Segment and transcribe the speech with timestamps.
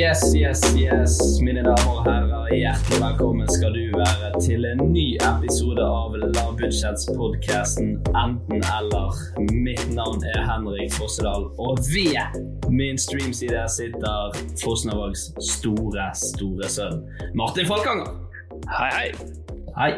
[0.00, 2.46] Yes, yes, yes, mine damer og herrer.
[2.56, 9.20] Hjertelig velkommen skal du være til en ny episode av Lavbudsjettspodkasten Enten eller.
[9.52, 12.40] Mitt navn er Henrik Fossedal, og ved
[12.72, 17.04] min streamside sitter Fosnavågs store, store sønn
[17.36, 18.16] Martin Falkanger.
[18.72, 19.06] Hei, hei.
[19.76, 19.92] Hei.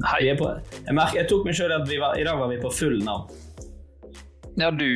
[0.00, 0.26] Hei.
[0.30, 3.02] Jeg, merker, jeg tok meg sjøl at vi var, i dag var vi på full
[3.04, 3.28] navn.
[4.60, 4.88] Ja, du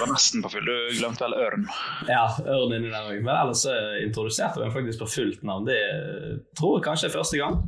[0.00, 0.66] var nesten på full.
[0.66, 1.64] Du glemte vel Ørn.
[2.06, 3.18] Ja, ørn inni der òg.
[3.24, 3.74] Men ellers så
[4.04, 5.66] introduserte vi den faktisk på fullt navn.
[5.66, 5.78] Det
[6.58, 7.58] tror jeg kanskje er første gang.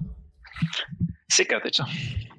[1.34, 1.86] Sikkert ikke.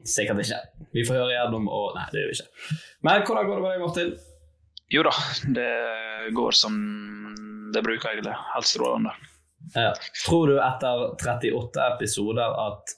[0.07, 0.61] Sikkert ikke.
[0.95, 2.77] Vi får høre igjennom og Nei, det gjør vi ikke.
[3.07, 4.13] Men hvordan går det med deg, Martin?
[4.91, 5.13] Jo da,
[5.55, 5.69] det
[6.35, 6.79] går som
[7.71, 8.33] det bruker egentlig.
[8.55, 9.13] Helt strålende.
[9.75, 9.91] Ja.
[10.25, 12.95] Tror du etter 38 episoder at,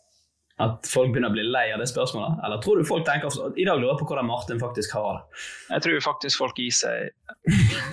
[0.62, 2.38] at folk begynner å bli lei av det spørsmålet?
[2.46, 5.42] Eller tror du folk tenker I dag lurer jeg på hvordan Martin faktisk har det.
[5.74, 7.10] Jeg tror faktisk folk gir seg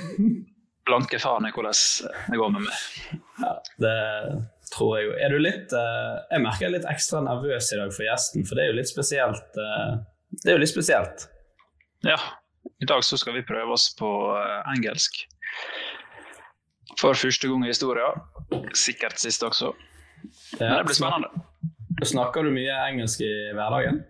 [0.91, 1.77] blanke faen i hvordan
[2.33, 3.19] det går med meg.
[3.41, 3.53] Ja,
[3.85, 3.97] det
[4.75, 5.15] tror jeg jo.
[5.25, 8.45] Er du litt eh, Jeg merker jeg er litt ekstra nervøs i dag for gjesten,
[8.47, 9.59] for det er jo litt spesielt.
[9.65, 9.97] eh,
[10.45, 11.27] Det er jo litt spesielt.
[12.07, 12.17] Ja,
[12.81, 15.23] i dag så skal vi prøve oss på eh, engelsk.
[17.01, 18.21] For første gang i historien.
[18.77, 19.73] Sikkert siste også.
[20.61, 21.31] Men det blir spennende.
[22.07, 24.03] Snakker du mye engelsk i hverdagen?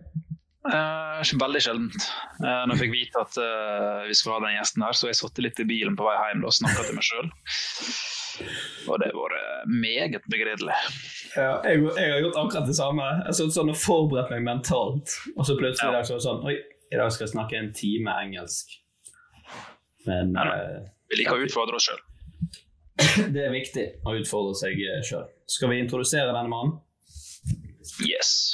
[0.61, 2.03] Eh, veldig sjeldent.
[2.37, 5.17] Eh, når jeg fikk vite at eh, vi skulle ha den gjesten her, så jeg
[5.17, 7.31] satt litt i bilen på vei hjem og snakka til meg sjøl.
[8.89, 10.77] Og det har vært meget begredelig.
[11.33, 13.07] Ja, jeg, jeg har gjort akkurat det samme.
[13.25, 16.27] Jeg satt sånn og forberedt meg mentalt, og så plutselig i dag så var det
[16.27, 16.55] sånn Oi,
[16.91, 18.77] i dag skal jeg snakke en time engelsk.
[20.05, 20.79] Men Ja, eh,
[21.11, 22.05] Vi liker å utfordre oss sjøl.
[23.33, 24.77] det er viktig å utfordre seg
[25.07, 25.25] sjøl.
[25.49, 26.77] Skal vi introdusere denne mannen?
[27.99, 28.53] Yes.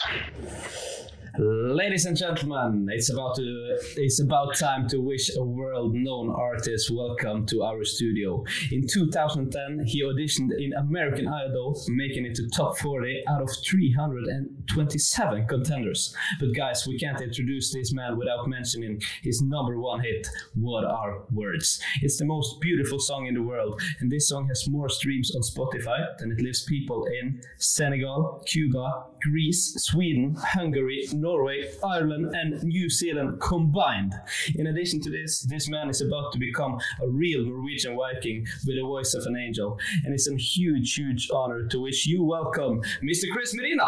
[1.35, 7.45] Ladies and gentlemen, it's about to, it's about time to wish a world-known artist welcome
[7.47, 8.43] to our studio.
[8.71, 15.47] In 2010, he auditioned in American Idol, making it to top 40 out of 327
[15.47, 16.15] contenders.
[16.39, 21.25] But guys, we can't introduce this man without mentioning his number one hit, "What Are
[21.31, 25.35] Words." It's the most beautiful song in the world, and this song has more streams
[25.35, 32.63] on Spotify than it lifts people in Senegal, Cuba, Greece, Sweden, Hungary, Norway, Ireland, and
[32.63, 34.13] New Zealand combined.
[34.55, 38.75] In addition to this, this man is about to become a real Norwegian Viking with
[38.78, 42.81] the voice of an angel, and it's a huge, huge honor to wish you welcome,
[43.03, 43.25] Mr.
[43.31, 43.86] Chris Medina.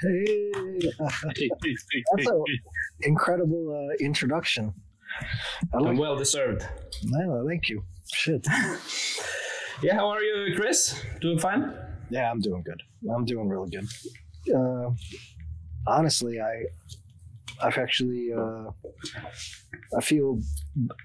[0.00, 0.50] Hey,
[0.98, 1.22] that's
[2.26, 2.44] an
[3.02, 4.74] incredible uh, introduction.
[5.72, 6.66] I And like, well deserved.
[7.04, 7.84] no, thank you.
[8.12, 8.46] Shit.
[9.82, 11.02] Yeah, how are you, Chris?
[11.20, 11.74] Doing fine?
[12.08, 12.80] Yeah, I'm doing good.
[13.12, 13.84] I'm doing really good.
[14.54, 14.90] Uh,
[15.86, 16.64] honestly, I,
[17.62, 18.70] I've actually, uh,
[19.96, 20.40] I feel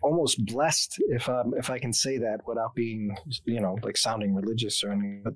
[0.02, 3.16] almost blessed if I if I can say that without being,
[3.46, 5.24] you know, like sounding religious or anything.
[5.24, 5.36] But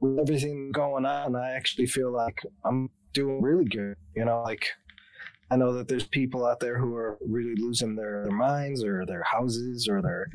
[0.00, 3.96] with everything going on, I actually feel like I'm doing really good.
[4.14, 4.68] You know, like
[5.50, 9.06] I know that there's people out there who are really losing their, their minds or
[9.06, 10.26] their houses or their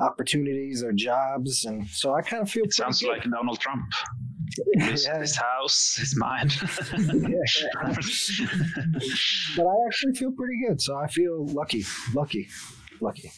[0.00, 2.64] opportunities or jobs, and so I kind of feel.
[2.64, 3.08] It sounds good.
[3.08, 3.84] like Donald Trump.
[4.74, 5.18] His, Yeah.
[5.20, 6.52] his house, his mind.
[6.60, 7.92] Yeah.
[9.56, 11.84] but I actually feel pretty good, so I feel lucky,
[12.14, 12.48] lucky,
[13.00, 13.30] lucky.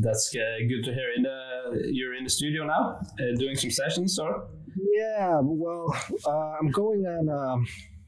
[0.00, 1.10] That's uh, good to hear.
[1.16, 4.48] In the, you're in the studio now, uh, doing some sessions, or
[4.96, 5.94] Yeah, well,
[6.26, 7.66] uh, I'm going on um,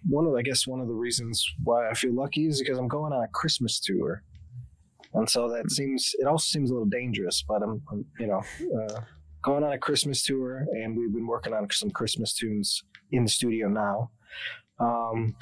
[0.09, 2.89] one of, I guess, one of the reasons why I feel lucky is because I'm
[2.89, 4.23] going on a Christmas tour,
[5.15, 8.43] and so that seems it also seems a little dangerous, but I'm, I'm you know,
[8.85, 9.01] uh,
[9.43, 12.83] going on a Christmas tour, and we've been working on some Christmas tunes
[13.13, 14.11] in the studio now.
[14.79, 15.35] Um,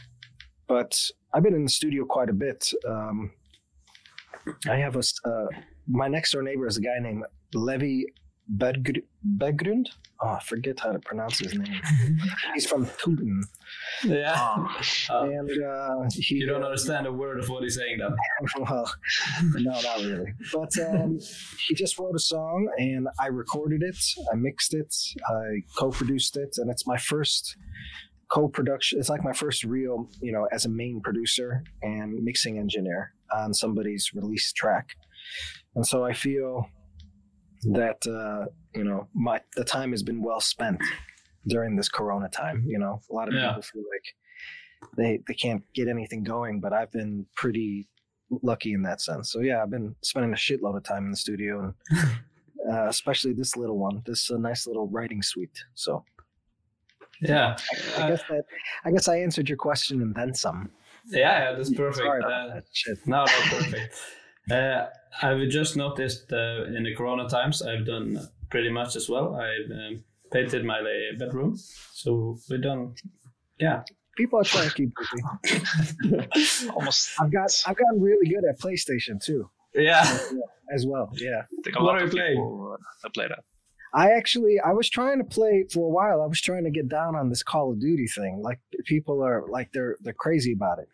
[0.67, 0.99] but
[1.33, 2.71] I've been in the studio quite a bit.
[2.87, 3.33] Um,
[4.69, 5.47] I have a uh,
[5.87, 7.25] my next door neighbor is a guy named
[7.55, 8.05] Levi
[8.57, 9.05] Bedgr-
[9.37, 9.87] Begrund.
[10.21, 11.81] Oh, I forget how to pronounce his name.
[12.55, 13.41] He's from Putin,
[14.05, 14.35] yeah,
[15.11, 16.37] Uh, and uh, he.
[16.37, 18.17] you don't understand a word of what he's saying, then.
[18.59, 18.93] well,
[19.55, 20.33] no, not really.
[20.53, 21.19] But um,
[21.69, 23.97] he just wrote a song, and I recorded it,
[24.33, 24.95] I mixed it,
[25.29, 27.57] I co-produced it, and it's my first
[28.31, 28.99] co-production.
[28.99, 33.55] It's like my first real, you know, as a main producer and mixing engineer on
[33.55, 34.97] somebody's release track.
[35.75, 36.67] And so I feel
[37.65, 40.79] that uh, you know my the time has been well spent
[41.47, 42.65] during this Corona time.
[42.67, 43.49] You know, a lot of Yeah.
[43.49, 44.15] people feel like
[44.97, 47.89] they they can't get anything going, but I've been pretty
[48.43, 49.33] lucky in that sense.
[49.33, 51.61] So yeah, I've been spending a shitload of time in the studio,
[51.91, 51.99] and
[52.73, 55.65] uh, especially this little one, this uh, nice little writing suite.
[55.75, 56.05] So
[57.21, 57.57] Yeah,
[57.97, 58.45] I Uh, guess that
[58.85, 60.71] I guess I answered your question and then some.
[61.07, 61.97] yeah, yeah, that's perfect.
[62.05, 62.99] Sorry about Uh, that shit.
[63.07, 63.95] No, no, perfect.
[64.51, 64.87] uh,
[65.23, 68.19] I've just noticed uh, in the Corona times, I've done
[68.51, 69.35] pretty much as well.
[69.37, 71.57] I've um, painted my uh, bedroom,
[71.93, 72.95] so we've done.
[73.59, 73.83] Yeah,
[74.17, 76.69] People are trying to keep busy.
[76.75, 77.11] Almost.
[77.21, 80.03] I've got I've gotten really good at PlayStation too, yeah.
[80.75, 81.11] as well.
[81.15, 81.43] Yeah.
[81.43, 82.35] I think a What lot are of you playing?
[82.37, 83.41] people uh, that play that.
[83.95, 86.21] I actually I was trying to play for a while.
[86.23, 88.41] I was trying to get down on this Call of Duty thing.
[88.43, 90.89] Like people are like they're they're crazy about it,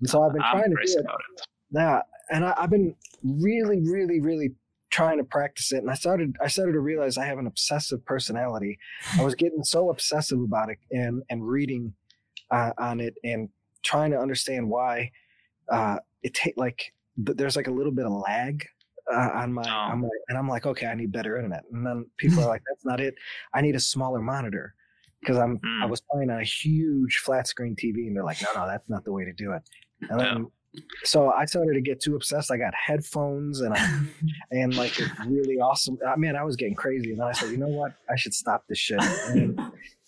[0.00, 1.04] and so I've been I'm trying to crazy do it.
[1.04, 1.46] about it.
[1.72, 2.00] Yeah,
[2.30, 4.54] and I, I've been really, really, really
[4.90, 5.78] trying to practice it.
[5.78, 8.78] And I started I started to realize I have an obsessive personality.
[9.18, 11.92] I was getting so obsessive about it and and reading
[12.50, 13.48] uh, on it and
[13.82, 15.10] trying to understand why
[15.70, 16.92] uh, it take like
[17.24, 18.64] th- there's like a little bit of lag
[19.12, 19.92] uh, on my, Oh.
[19.92, 22.62] on my and I'm like okay I need better internet and then people are like
[22.68, 23.14] that's not it
[23.54, 24.74] I need a smaller monitor
[25.20, 25.90] because I'm I Mm.
[25.90, 29.04] was playing on a huge flat screen TV and they're like no no that's not
[29.04, 29.62] the way to do it
[30.10, 30.46] and then
[31.04, 34.00] so I started to get too obsessed I got headphones and I,
[34.50, 37.50] and like it's really awesome I mean I was getting crazy and then I said
[37.50, 39.60] you know what I should stop this shit and,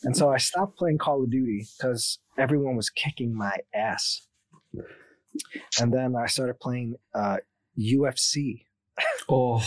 [0.05, 4.23] and so I stopped playing Call of Duty because everyone was kicking my ass
[5.81, 7.39] and then I started playing uh,
[7.79, 8.65] UFC
[9.29, 9.59] Oh,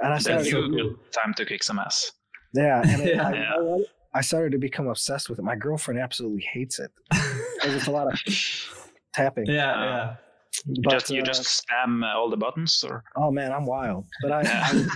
[0.00, 0.94] and I That's started a so cool.
[1.10, 2.12] time to kick some ass.
[2.54, 3.56] Yeah, and it, I, Yeah.
[3.58, 3.86] you?
[4.14, 5.42] I started to become obsessed with it.
[5.42, 8.18] My girlfriend absolutely hates it because it's a lot of
[9.14, 9.46] tapping.
[9.46, 10.16] yeah, yeah.
[10.66, 13.64] You But, just you uh, just spam uh, all the buttons, or oh man, I'm
[13.64, 14.06] wild.
[14.22, 14.66] But I, Yeah.
[14.66, 14.90] I'm,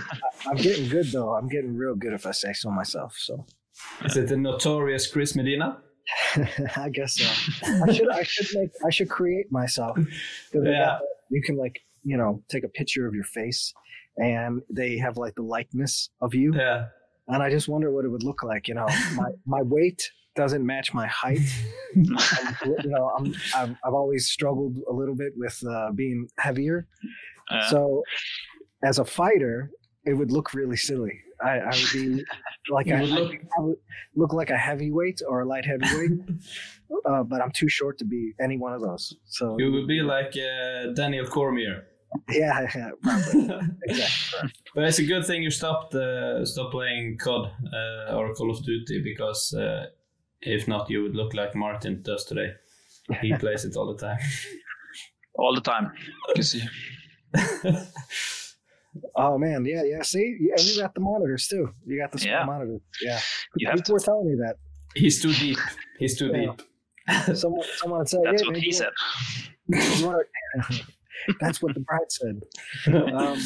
[0.47, 1.33] I'm getting good though.
[1.35, 3.15] I'm getting real good if I say so myself.
[3.17, 3.45] So
[4.03, 5.81] Is it the notorious Chris Medina?
[6.75, 7.25] I guess so.
[7.87, 9.97] I should I should make I should create myself.
[10.53, 10.61] Yeah.
[10.63, 13.73] got You can like you know take a picture of your face,
[14.17, 16.53] and they have like the likeness of you.
[16.53, 16.87] Yeah.
[17.27, 18.67] And I just wonder what it would look like.
[18.67, 21.39] You know, my my weight doesn't match my height.
[21.95, 26.87] You know, I'm I've, I've always struggled a little bit with uh, being heavier.
[27.49, 28.03] uh, So,
[28.83, 29.71] as a fighter,
[30.05, 31.19] it would look really silly.
[31.43, 32.23] I, I would be
[32.69, 33.75] like would look- I would
[34.15, 36.11] look like a heavyweight or a light heavyweight,
[37.09, 39.13] uh, but I'm too short to be any one of those.
[39.25, 41.83] So You would be like uh, Daniel Cormier.
[42.29, 42.91] yeah, yeah,
[43.83, 44.49] exactly.
[44.75, 48.63] But it's a good thing you stopped uh, stopped playing COD uh, or Call of
[48.63, 49.85] Duty because uh,
[50.41, 52.53] if not, you would look like Martin does today.
[53.21, 54.19] He plays it all the time.
[55.35, 55.91] all the time.
[56.35, 56.63] You see.
[59.15, 60.01] Oh man, yeah, yeah.
[60.01, 61.69] See, Yeah, and you got the monitors too.
[61.85, 62.43] You got the small Yeah.
[62.45, 62.81] monitors.
[63.01, 63.19] Yeah,
[63.55, 64.57] You have people were telling me that.
[64.95, 65.57] He's too deep.
[65.97, 66.53] He's too Yeah.
[66.57, 66.61] deep.
[67.37, 68.89] Someone, someone said, That's "Yeah, what man, he said.
[69.69, 70.23] want- you wanna-"
[71.39, 72.41] That's what the bride said.
[73.13, 73.39] Um,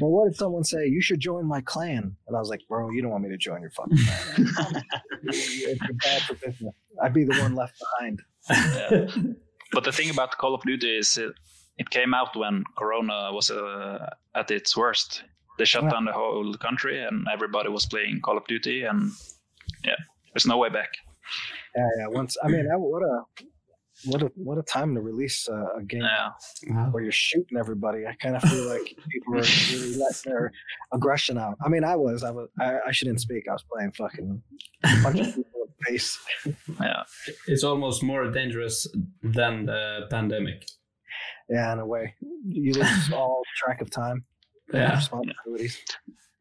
[0.00, 0.86] well, what if someone say?
[0.86, 2.16] You should join my clan.
[2.26, 4.84] And I was like, bro, you don't want me to join your fucking clan.
[5.22, 6.74] it's bad for business.
[7.02, 8.22] I'd be the one left behind.
[9.72, 11.32] But the thing about Call of Duty is it,
[11.78, 14.04] it came out when Corona was uh,
[14.34, 15.22] at its worst.
[15.58, 15.90] They shut Yeah.
[15.90, 19.12] down the whole country, and everybody was playing Call of Duty, and
[19.84, 19.94] yeah,
[20.34, 20.88] there's no way back.
[21.76, 22.06] Yeah, yeah.
[22.08, 23.22] Once, I mean, that, what a
[24.06, 26.86] what a what a time to release uh, a game Yeah.
[26.90, 28.06] where you're shooting everybody.
[28.06, 29.42] I kind of feel like people are
[29.72, 30.52] really letting their
[30.92, 31.56] aggression out.
[31.64, 33.44] I mean, I was, I was, I, I shouldn't speak.
[33.48, 34.42] I was playing fucking
[35.02, 36.18] punching people in face.
[36.80, 37.02] Yeah.
[37.46, 38.86] It's almost more dangerous
[39.22, 40.66] than the pandemic.
[41.48, 42.14] Yeah, in a way,
[42.46, 44.24] you lose all track of time.
[44.72, 44.94] and Yeah.
[44.96, 45.78] responsibilities.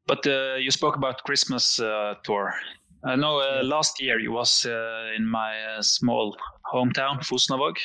[0.08, 2.54] But uh, you spoke about Christmas uh, tour.
[3.04, 6.36] I know uh, last year you was uh, in my uh, small
[6.74, 7.78] hometown, Fosnavåg.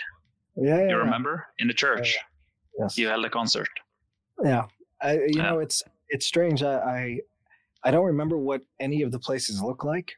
[0.56, 0.94] Yeah, yeah, You yeah.
[0.94, 2.16] remember in the church
[2.78, 2.98] Yes.
[2.98, 3.68] you held a concert.
[4.42, 4.64] Yeah,
[5.00, 5.50] I, you Yeah.
[5.50, 6.62] know, it's it's strange.
[6.62, 7.20] I, I
[7.84, 10.12] I don't remember what any of the places look like.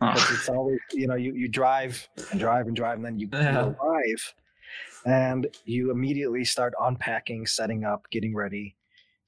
[0.00, 0.12] Oh.
[0.34, 3.72] It's always you know you you drive and drive and drive and then you, Yeah.
[3.72, 4.34] arrive
[5.06, 8.76] and you immediately start unpacking, setting up, getting ready.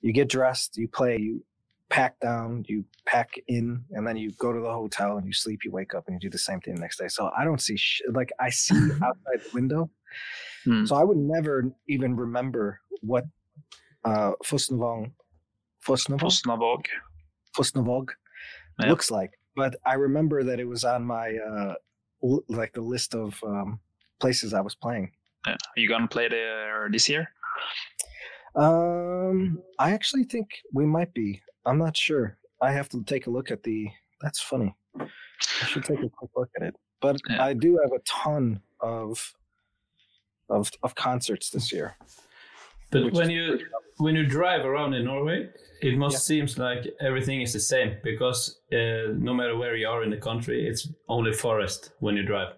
[0.03, 1.43] You get dressed, you play, you
[1.89, 5.61] pack down, you pack in, and then you go to the hotel and you sleep.
[5.65, 7.09] You wake up and you do the same thing the next day.
[7.09, 9.91] So I don't see sh- like I see outside the window.
[10.65, 10.85] Hmm.
[10.85, 13.25] So I would never even remember what
[14.05, 15.13] uh Fosnavåg
[15.85, 16.87] Fosnavåg.
[17.57, 18.11] Fosnavåg
[18.89, 19.31] looks like.
[19.55, 21.75] But I remember that it was on my uh
[22.23, 23.81] l- like the list of um
[24.21, 25.13] places I was playing.
[25.47, 25.53] Yeah.
[25.55, 27.29] Are you gonna play there this year?
[28.55, 31.43] Um I actually think we might be.
[31.67, 32.39] I'm not sure.
[32.63, 33.89] I have to take a look at the
[34.23, 34.75] that's funny.
[34.99, 36.75] I should take a quick look at it.
[37.01, 37.45] But Yeah.
[37.45, 39.35] I do have a ton of
[40.49, 41.97] of of concerts this year.
[42.91, 43.59] But when you
[43.99, 45.51] when you drive around in Norway,
[45.83, 46.21] it must Yeah.
[46.21, 50.21] seems like everything is the same because uh, no matter where you are in the
[50.21, 52.55] country, it's only forest when you drive.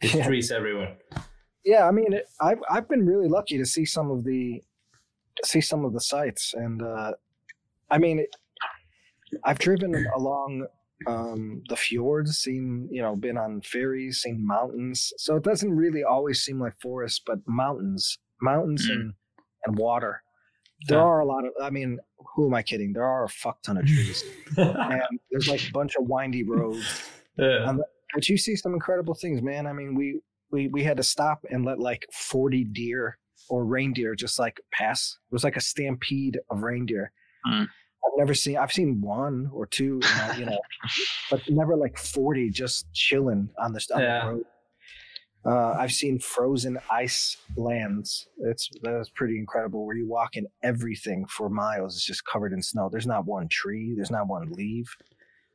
[0.00, 0.26] It's Yeah.
[0.26, 0.96] trees everywhere.
[1.64, 4.62] Yeah, I mean, it, I've I've been really lucky to see some of the
[5.44, 7.12] see some of the sites, and uh,
[7.90, 8.30] I mean, it,
[9.44, 10.66] I've driven along
[11.06, 15.12] um, the fjords, seen you know, been on ferries, seen mountains.
[15.18, 18.92] So it doesn't really always seem like forests, but mountains, mountains, Mm.
[18.94, 19.14] and
[19.64, 20.22] and water.
[20.88, 21.04] There Yeah.
[21.04, 21.52] are a lot of.
[21.62, 21.98] I mean,
[22.34, 22.92] who am I kidding?
[22.92, 24.24] There are a fuck ton of trees,
[24.56, 27.08] and there's like a bunch of windy roads.
[27.38, 27.64] Yeah.
[27.64, 27.82] Um,
[28.14, 29.66] but you see some incredible things, man.
[29.66, 30.20] I mean, we
[30.50, 35.16] we we had to stop and let like 40 deer or reindeer just like pass.
[35.30, 37.12] It was like a stampede of reindeer.
[37.48, 37.68] Mm.
[38.04, 38.56] I've never seen.
[38.58, 40.58] I've seen one or two, my, you know,
[41.30, 44.24] but never like 40 just chilling on the, on Yeah.
[44.24, 44.44] the road.
[45.44, 48.28] Uh, I've seen frozen ice lands.
[48.38, 49.84] It's that's pretty incredible.
[49.86, 52.88] Where you walk and everything for miles is just covered in snow.
[52.88, 53.92] There's not one tree.
[53.96, 54.94] There's not one leaf.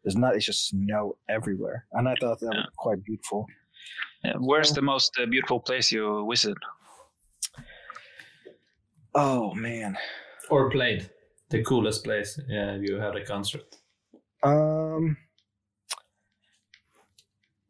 [0.04, 0.36] There's not.
[0.36, 2.60] It's just snow everywhere, and I thought that Yeah.
[2.60, 3.46] was quite beautiful.
[4.26, 4.34] Yeah.
[4.40, 6.58] Where's the most uh, beautiful place you visited?
[9.16, 9.98] Oh man.
[10.50, 11.10] or played
[11.50, 12.40] the coolest place.
[12.48, 13.76] Yeah, you had a concert.
[14.44, 15.18] Um,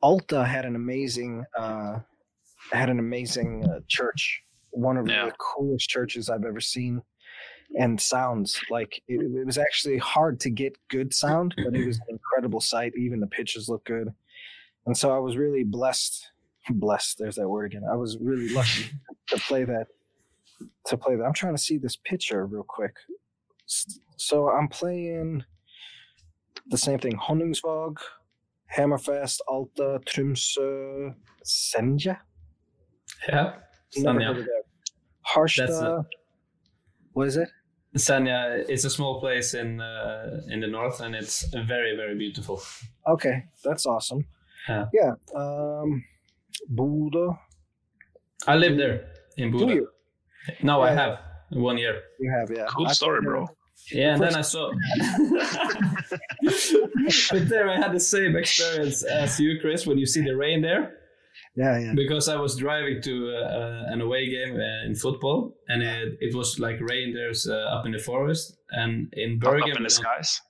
[0.01, 1.99] Alta had an amazing uh,
[2.71, 4.43] had an amazing uh, church.
[4.71, 5.25] One of Yeah.
[5.25, 7.01] the coolest churches I've ever seen,
[7.79, 11.97] and sounds like it, it was actually hard to get good sound, but it was
[11.97, 12.93] an incredible sight.
[12.97, 14.09] Even the pictures look good,
[14.85, 16.31] and so I was really blessed.
[16.69, 17.17] Blessed.
[17.17, 17.83] There's that word again.
[17.89, 18.91] I was really lucky
[19.29, 19.87] to play that.
[20.87, 21.23] To play that.
[21.23, 22.93] I'm trying to see this picture real quick.
[23.67, 25.43] S- So I'm playing
[26.71, 27.17] the same thing.
[27.17, 27.97] Honningsvåg,
[28.77, 32.15] Hammerfest, Alta, Tromsø, Senja.
[33.29, 33.53] Yeah.
[33.97, 34.25] Never Senja.
[34.27, 34.63] heard of that.
[35.35, 35.69] Harstad.
[35.69, 36.05] A-
[37.13, 37.49] what is it?
[37.95, 42.61] Senja is a small place in uh, in the north, and it's very very beautiful.
[43.07, 44.25] Okay, that's awesome.
[44.69, 44.85] Yeah.
[44.93, 45.13] Yeah.
[45.35, 46.03] Um,
[46.69, 47.37] Bodø.
[48.47, 48.99] I live there
[49.37, 49.75] in Do Bodø.
[49.75, 49.87] you?
[50.63, 51.17] No, I have
[51.51, 51.95] one year.
[52.19, 52.65] You have, yeah.
[52.67, 53.47] Cool story, bro.
[53.91, 54.71] Yeah, and then I saw.
[57.31, 60.61] but there, I had the same experience as you, Chris, when you see the rain
[60.61, 60.97] there.
[61.55, 61.93] Yeah, yeah.
[61.95, 66.35] Because I was driving to uh, an away game uh, in football, and it, it
[66.35, 69.71] was like rain there's uh, up in the forest, and in Bergen.
[69.71, 70.41] up in the skies.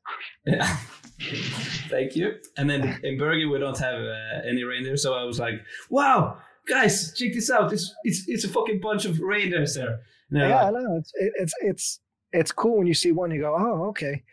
[0.46, 0.78] Yeah.
[1.90, 2.36] Thank you.
[2.58, 5.56] And then in Bergen we don't have uh, any reindeer, so I was like,
[5.90, 7.72] "Wow, guys, check this out!
[7.72, 10.98] It's it's it's a fucking bunch of reindeers there." And they're Yeah, I know.
[10.98, 12.00] It's it, it's it's
[12.38, 14.24] it's cool when you see one, you go, oh, okay.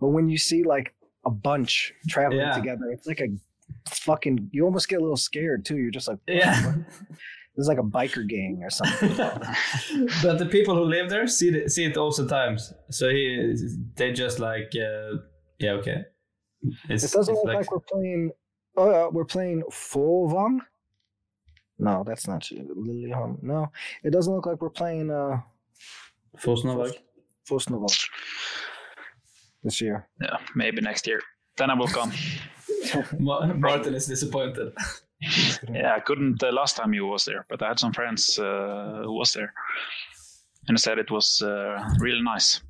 [0.00, 2.52] But when you see like a bunch traveling Yeah.
[2.54, 3.28] together, it's like a
[3.88, 4.50] fucking.
[4.52, 5.76] You almost get a little scared too.
[5.76, 6.74] You're just like, yeah.
[7.56, 9.14] It's like a biker gang or something.
[10.22, 12.72] but the people who live there see it, see it all the times.
[12.90, 13.54] So he,
[13.96, 15.18] they just like, uh,
[15.58, 16.04] yeah, okay.
[16.88, 18.30] It's, it doesn't look like, we're playing.
[18.76, 20.60] Oh, uh, we're playing Folvang.
[21.78, 23.36] No, that's not Lillehammer.
[23.42, 23.70] No,
[24.04, 25.40] it doesn't look like we're playing uh
[27.50, 27.90] Fosnavåg.
[27.90, 27.90] Fosnavåg
[29.62, 30.08] this year.
[30.20, 31.20] Yeah, maybe next year.
[31.56, 32.12] Then I will come.
[33.18, 34.72] Martin is disappointed.
[35.70, 39.02] Yeah, I couldn't uh, last time you was there, but I had some friends uh,
[39.04, 39.52] who was there,
[40.66, 42.62] and I said it was uh, really nice.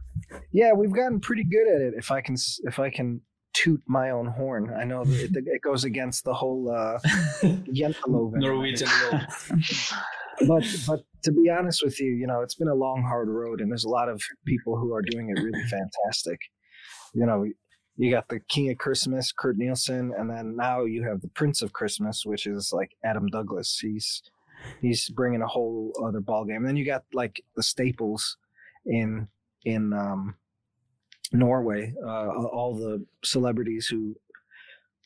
[0.51, 1.95] Yeah, we've gotten pretty good at it.
[1.97, 2.35] If I can,
[2.65, 3.21] if I can
[3.53, 6.99] toot my own horn, I know it, it goes against the whole uh,
[8.09, 9.21] Norwegian law.
[10.47, 13.61] But but to be honest with you, you know, it's been a long, hard road,
[13.61, 16.41] and there's a lot of people who are doing it really fantastic.
[17.15, 17.45] You know,
[17.97, 21.61] you got the King of Christmas, Kurt Nielsen, and then now you have the Prince
[21.63, 23.79] of Christmas, which is like Adam Douglas.
[23.81, 24.23] He's
[24.81, 26.65] he's bringing a whole other ball game.
[26.65, 28.37] then you got like the staples
[28.87, 29.29] in
[29.65, 30.37] in um,
[31.33, 34.17] Norway, uh, all the celebrities who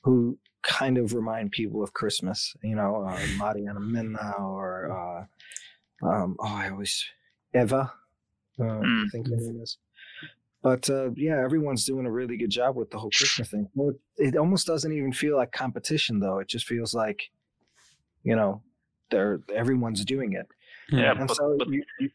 [0.05, 2.54] who kind of remind people of Christmas.
[2.62, 5.26] You know, uh, Mariana Minna or
[6.02, 7.04] uh, um, oh, I always
[7.54, 7.92] Eva.
[8.59, 9.11] Uh, I Mm.
[9.11, 9.78] think her name is.
[10.62, 13.68] But uh, yeah, everyone's doing a really good job with the whole Christmas thing.
[14.16, 16.38] It almost doesn't even feel like competition, though.
[16.38, 17.21] It just feels like,
[18.23, 18.62] you know,
[19.11, 20.47] they're everyone's doing it.
[20.90, 22.11] Yeah, and but, so but you, you,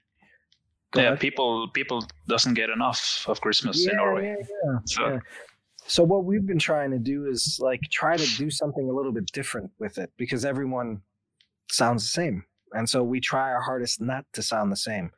[0.96, 1.20] yeah, ahead.
[1.20, 4.36] people people doesn't get enough of Christmas in Norway.
[4.40, 5.20] Yeah, yeah, So yeah.
[5.90, 9.12] So what we've been trying to do is like try to do something a little
[9.12, 11.02] bit different with it because everyone
[11.72, 15.10] sounds the same, and so we try our hardest not to sound the same.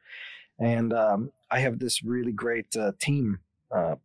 [0.60, 3.96] And um, I have this really great uh, team uh,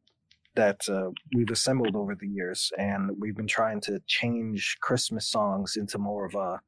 [0.56, 5.76] that uh, we've assembled over the years, and we've been trying to change Christmas songs
[5.76, 6.60] into more of a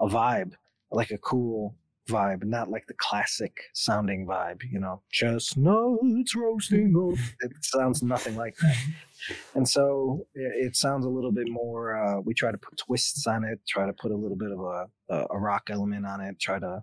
[0.00, 0.54] a vibe,
[0.90, 1.76] like a cool
[2.08, 7.18] vibe, not like the classic sounding vibe, you know, chestnuts roasting up.
[7.40, 8.76] It sounds nothing like that.
[9.54, 13.26] And so it, it sounds a little bit more, uh, we try to put twists
[13.26, 16.20] on it, try to put a little bit of a, a, a rock element on
[16.20, 16.82] it, try to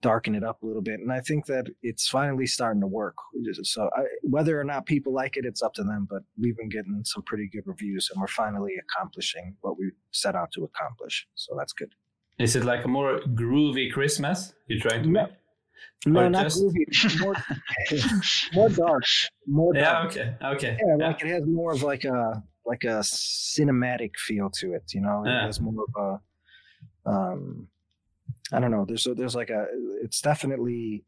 [0.00, 0.98] darken it up a little bit.
[0.98, 3.14] And I think that it's finally starting to work.
[3.62, 6.68] So I, whether or not people like it, it's up to them, but we've been
[6.68, 11.26] getting some pretty good reviews and we're finally accomplishing what we set out to accomplish.
[11.36, 11.92] So that's good.
[12.38, 15.28] Is it like a more groovy Christmas you're trying to make?
[16.06, 17.20] No, not just- groovy.
[17.20, 17.34] More,
[18.54, 19.04] more dark.
[19.46, 20.10] More Yeah, dark.
[20.10, 20.76] okay, okay.
[20.80, 21.06] Yeah, Yeah.
[21.08, 24.84] like it has more of like a like a cinematic feel to it.
[24.94, 25.46] You know, it Yeah.
[25.46, 26.20] has more of
[27.06, 27.68] a um,
[28.52, 28.84] I don't know.
[28.84, 29.66] There's a, there's like a.
[30.02, 31.04] It's definitely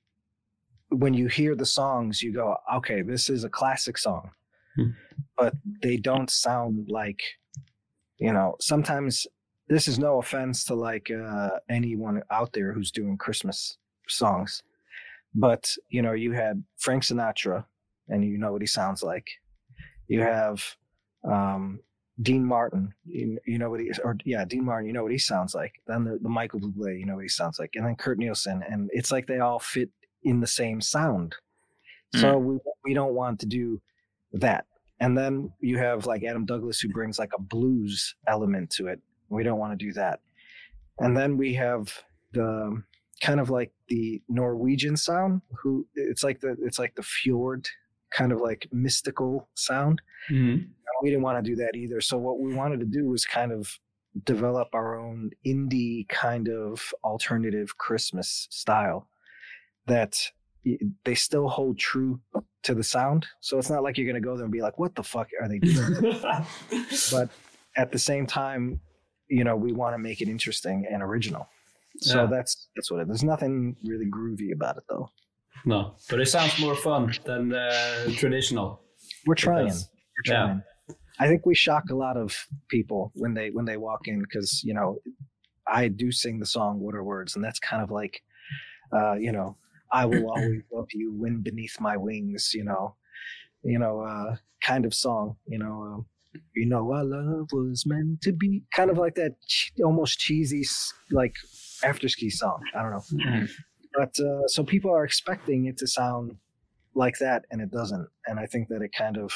[0.90, 4.30] when you hear the songs, you go, okay, this is a classic song,
[4.76, 4.90] Hmm.
[5.36, 7.20] but they don't sound like,
[8.18, 8.54] you know.
[8.60, 9.26] Sometimes
[9.68, 13.76] this is no offense to like uh, anyone out there who's doing Christmas
[14.08, 14.62] songs,
[15.34, 17.64] but you know, you had Frank Sinatra,
[18.08, 19.28] and you know what he sounds like.
[20.08, 20.62] You have
[21.24, 21.80] um,
[22.20, 25.18] Dean Martin, you, you know what he or yeah, Dean Martin, you know what he
[25.18, 25.72] sounds like.
[25.86, 28.62] Then the, the Michael Bublé, you know what he sounds like, and then Kurt Nielsen,
[28.68, 29.90] and it's like they all fit
[30.22, 31.34] in the same sound.
[32.14, 33.80] So we we don't want to do
[34.34, 34.66] that.
[35.00, 39.00] And then you have like Adam Douglas who brings like a blues element to it.
[39.28, 40.20] We don't want to do that.
[40.98, 41.92] And then we have
[42.32, 42.82] the
[43.20, 47.68] kind of like the Norwegian sound who it's like the it's like the fjord
[48.10, 50.00] kind of like mystical sound.
[50.30, 50.68] Mhm.
[51.02, 52.00] We didn't want to do that either.
[52.00, 53.78] So what we wanted to do was kind of
[54.24, 59.08] develop our own indie kind of alternative Christmas style
[59.86, 60.30] that
[61.04, 62.20] they still hold true
[62.62, 63.26] to the sound.
[63.40, 65.28] So it's not like you're going to go there and be like, what the fuck
[65.40, 66.16] are they doing?
[67.10, 67.28] but
[67.76, 68.80] at the same time,
[69.28, 71.48] you know, we want to make it interesting and original.
[72.00, 72.26] So Yeah.
[72.26, 73.08] that's that's what it.
[73.08, 75.08] There's nothing really groovy about it though.
[75.64, 78.82] No, but it sounds more fun than uh, traditional.
[79.26, 79.66] We're trying.
[79.66, 79.88] does.
[80.18, 80.62] We're trying.
[81.20, 84.62] I think we shock a lot of people when they when they walk in because
[84.64, 84.98] you know
[85.66, 88.22] I do sing the song "What Are Words" and that's kind of like
[88.92, 89.56] uh, you know
[89.92, 92.50] I will always love you, wind beneath my wings.
[92.52, 92.96] You know,
[93.62, 95.36] you know, uh, kind of song.
[95.46, 96.06] You know, um,
[96.54, 99.36] you know, our love was meant to be kind of like that
[99.82, 100.64] almost cheesy
[101.10, 101.34] like
[101.84, 102.60] after ski song.
[102.76, 103.48] I don't know, Mhm.
[103.98, 106.36] but uh, so people are expecting it to sound
[106.94, 108.08] like that, and it doesn't.
[108.26, 109.30] And I think that it kind of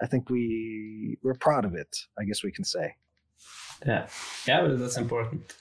[0.00, 1.92] I think we we're proud of it.
[2.20, 2.94] I guess we can say.
[3.86, 4.06] Yeah,
[4.48, 5.54] yeah, but that's important.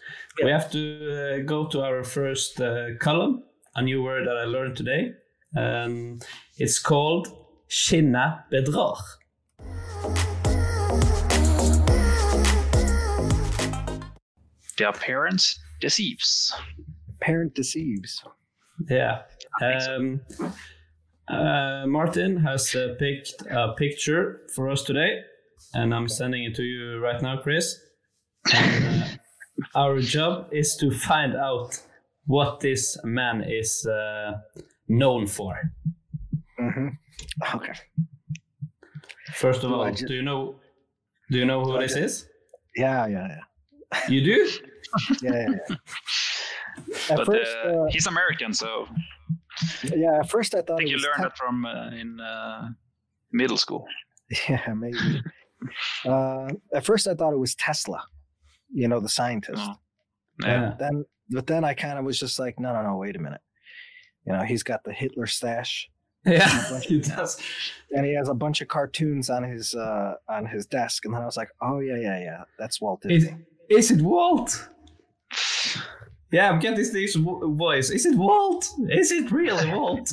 [0.43, 0.81] We have to
[1.13, 3.43] uh, go to our first uh, column,
[3.75, 5.13] a new word that I learned today.
[5.55, 6.19] Um,
[6.57, 7.27] it's called
[7.69, 8.97] skinna bedrar.
[14.77, 16.53] The appearance deceives.
[17.19, 18.23] Parent deceives.
[18.89, 19.21] Yeah.
[19.61, 20.21] Um,
[21.27, 25.21] uh, Martin has uh, picked a picture for us today,
[25.73, 27.75] and I'm sending it to you right now, Chris.
[28.53, 29.07] And, uh,
[29.75, 31.77] our job is to find out
[32.27, 34.33] what this man is uh,
[34.87, 35.55] known for.
[36.57, 36.89] hmm
[37.55, 37.73] Okay.
[39.33, 40.59] First of Do all, I ju- do you know?
[41.29, 42.27] Do you know who Do this ju- is?
[42.75, 43.99] Yeah, yeah, yeah.
[44.09, 44.49] You do?
[45.21, 45.31] Yeah.
[45.31, 45.75] yeah, yeah.
[47.09, 48.87] At but first, uh, uh, he's American, so
[49.95, 50.19] yeah.
[50.19, 52.69] At first, I I thought think you learned Te- that from uh, in uh,
[53.31, 53.85] middle school.
[54.49, 55.21] Yeah, maybe.
[56.05, 58.03] uh, at first, I thought it was Tesla.
[58.73, 59.61] You know, the scientist.
[59.65, 59.75] Oh.
[60.43, 60.75] Yeah.
[60.77, 62.97] Then, but then I kind of was just like, no, no, no.
[62.97, 63.39] Wait a minute.
[64.25, 65.89] You know, he's got the Hitler stash,
[66.25, 67.39] Yeah, he does.
[67.95, 71.05] and he has a bunch of cartoons on his uh, on his desk.
[71.05, 72.43] And then I was like, oh yeah, yeah, yeah.
[72.59, 73.29] That's Walt Is,
[73.69, 74.67] is it Walt?
[76.31, 77.89] Yeah, I'm getting this voice.
[77.89, 78.69] Is it Walt?
[78.89, 80.11] Is it really Walt?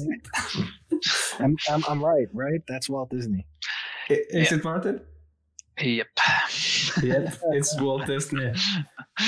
[1.40, 2.60] I'm, I'm, I'm right, right?
[2.68, 3.46] That's Walt Disney.
[4.08, 4.58] I- Is Yeah.
[4.58, 5.00] it Martin?
[5.80, 6.06] Yep.
[7.02, 8.52] Yeah, it's Walt Disney.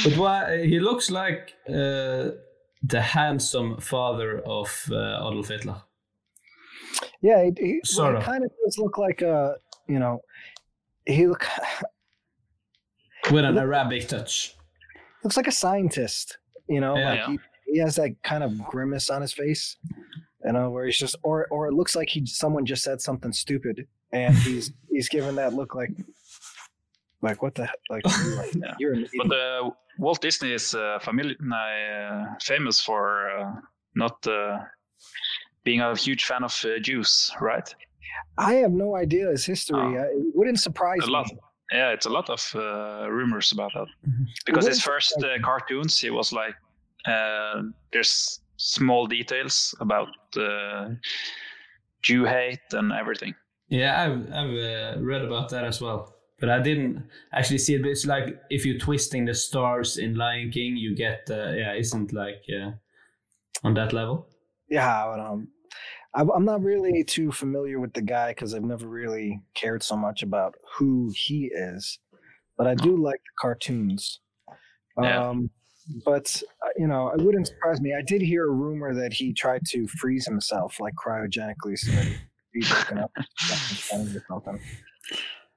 [0.05, 2.31] But why he looks like uh,
[2.85, 5.83] the handsome father of uh, Adolf Hitler.
[7.21, 8.23] Yeah, he, he, Sort he of.
[8.25, 9.57] kind of does look like a,
[9.89, 10.21] you know,
[11.05, 11.45] he look
[13.33, 14.55] with an Arabic touch.
[15.25, 16.39] looks like a scientist.
[16.69, 17.11] You know, Yeah.
[17.11, 17.27] like Yeah.
[17.67, 19.77] he, he has that kind of grimace on his face.
[20.45, 23.33] You know, where he's just, or or it looks like he someone just said something
[23.33, 25.91] stupid, and he's he's given that look like,
[27.23, 28.05] like what the like,
[28.37, 28.75] like, Yeah.
[28.79, 33.53] you're an But uh, Walt Disney is uh, famili- uh, famous for uh,
[33.95, 34.59] not uh,
[35.65, 37.75] being a huge fan of uh, Jews, right?
[38.39, 39.81] I have no idea his history.
[39.81, 40.03] Oh.
[40.03, 41.27] It wouldn't surprise A lot.
[41.27, 41.39] me.
[41.73, 43.87] Yeah, it's a lot of uh, rumors about that.
[44.45, 46.55] Because his first uh, cartoons, he was like,
[47.07, 50.91] uh, there's small details about uh,
[52.03, 53.35] Jew hate and everything.
[53.69, 56.15] Yeah, I've, I've uh, read about that as well.
[56.39, 57.03] But I didn't
[57.33, 57.83] actually see it.
[57.83, 61.75] But it's like if you're twisting the stars in Lion King, you get, uh, yeah,
[61.75, 62.73] isn't like uh,
[63.65, 64.29] on that level.
[64.69, 65.49] Yeah, but, um,
[66.15, 69.97] I'm I'm not really too familiar with the guy because I've never really cared so
[69.97, 71.99] much about who he is,
[72.57, 74.21] but I do like the cartoons.
[75.01, 75.29] Yeah.
[75.29, 75.51] Um,
[76.05, 77.95] but uh, you know, it wouldn't surprise me.
[77.95, 82.05] I did hear a rumor that he tried to freeze himself, like cryogenically, so that
[82.05, 82.19] he'd
[82.53, 83.25] be broken up or
[84.29, 84.61] something.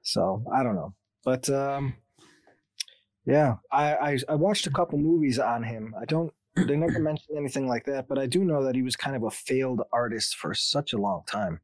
[0.02, 1.96] So I don't know, but um,
[3.26, 5.96] yeah, I, I I watched a couple movies on him.
[6.00, 6.34] I don't
[6.68, 9.24] they never mentioned anything like that, but I do know that he was kind of
[9.24, 11.62] a failed artist for such a long time.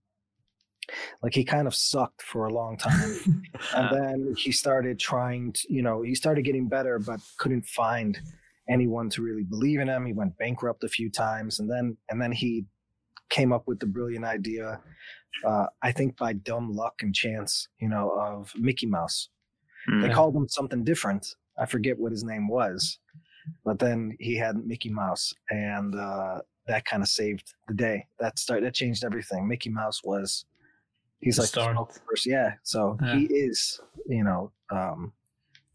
[1.24, 3.16] Like he kind of sucked for a long time.
[3.76, 8.20] and then he started trying to, you know, he started getting better, but couldn't find
[8.70, 10.06] anyone to really believe in him.
[10.06, 12.66] He went bankrupt a few times and then and then he
[13.30, 14.80] came up with the brilliant idea,
[15.44, 19.30] uh, I think by dumb luck and chance, you know, of Mickey Mouse.
[19.88, 20.14] They Mm.
[20.14, 21.36] called him something different.
[21.58, 23.00] I forget what his name was,
[23.64, 28.06] but then he had Mickey Mouse, and uh, that kind of saved the day.
[28.20, 29.48] That start that changed everything.
[29.48, 30.46] Mickey Mouse was
[31.20, 31.78] he's The like the start.
[31.78, 32.26] spokesperson.
[32.26, 33.16] Yeah, so Yeah.
[33.18, 35.14] he is you know um,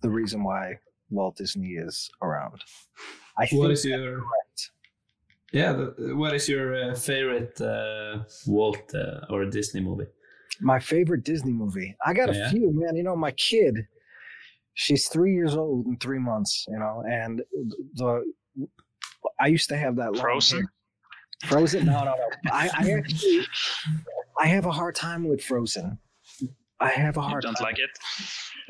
[0.02, 0.78] the reason why
[1.10, 2.62] Walt Disney is around.
[3.38, 4.70] I think What is your correct.
[5.52, 5.72] yeah?
[5.72, 10.06] The, what is your uh, favorite uh, Walt uh, or Disney movie?
[10.62, 11.96] my favorite Disney movie.
[12.04, 12.94] I got a few, man.
[12.94, 13.86] You know, my kid,
[14.74, 16.64] she's three years old in three months.
[16.68, 17.42] You know, and
[17.94, 18.24] the
[19.38, 20.68] I used to have that Frozen?
[21.46, 21.86] Frozen?
[21.86, 22.50] No, no, no.
[22.52, 23.46] I, I actually
[24.40, 25.98] I have a hard time with Frozen.
[26.80, 27.64] I have a You hard don't time.
[27.66, 27.90] like it?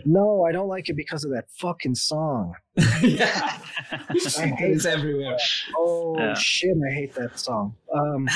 [0.04, 2.54] No, I don't like it because of that fucking song.
[3.02, 3.58] yeah,
[3.92, 5.36] I hate it's everywhere.
[5.76, 6.34] Oh Yeah.
[6.34, 7.74] shit, I hate that song.
[7.94, 8.28] Um,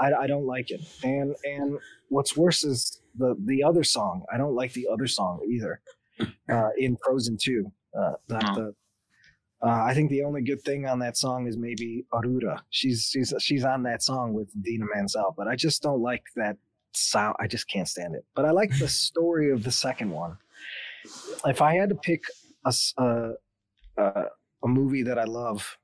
[0.00, 0.80] I, I don't like it.
[1.02, 4.24] And and what's worse is the the other song.
[4.32, 5.80] I don't like the other song either.
[6.48, 8.72] Uh, in Frozen Two, uh, the,
[9.62, 12.62] uh, I think the only good thing on that song is maybe Aurora.
[12.70, 16.56] She's she's she's on that song with Idina Menzel, but I just don't like that
[16.92, 17.36] sound.
[17.40, 18.24] I just can't stand it.
[18.34, 20.38] But I like the story of the second one.
[21.44, 22.22] If I had to pick
[22.64, 23.32] a uh,
[23.98, 24.24] uh,
[24.62, 25.78] a movie that I love,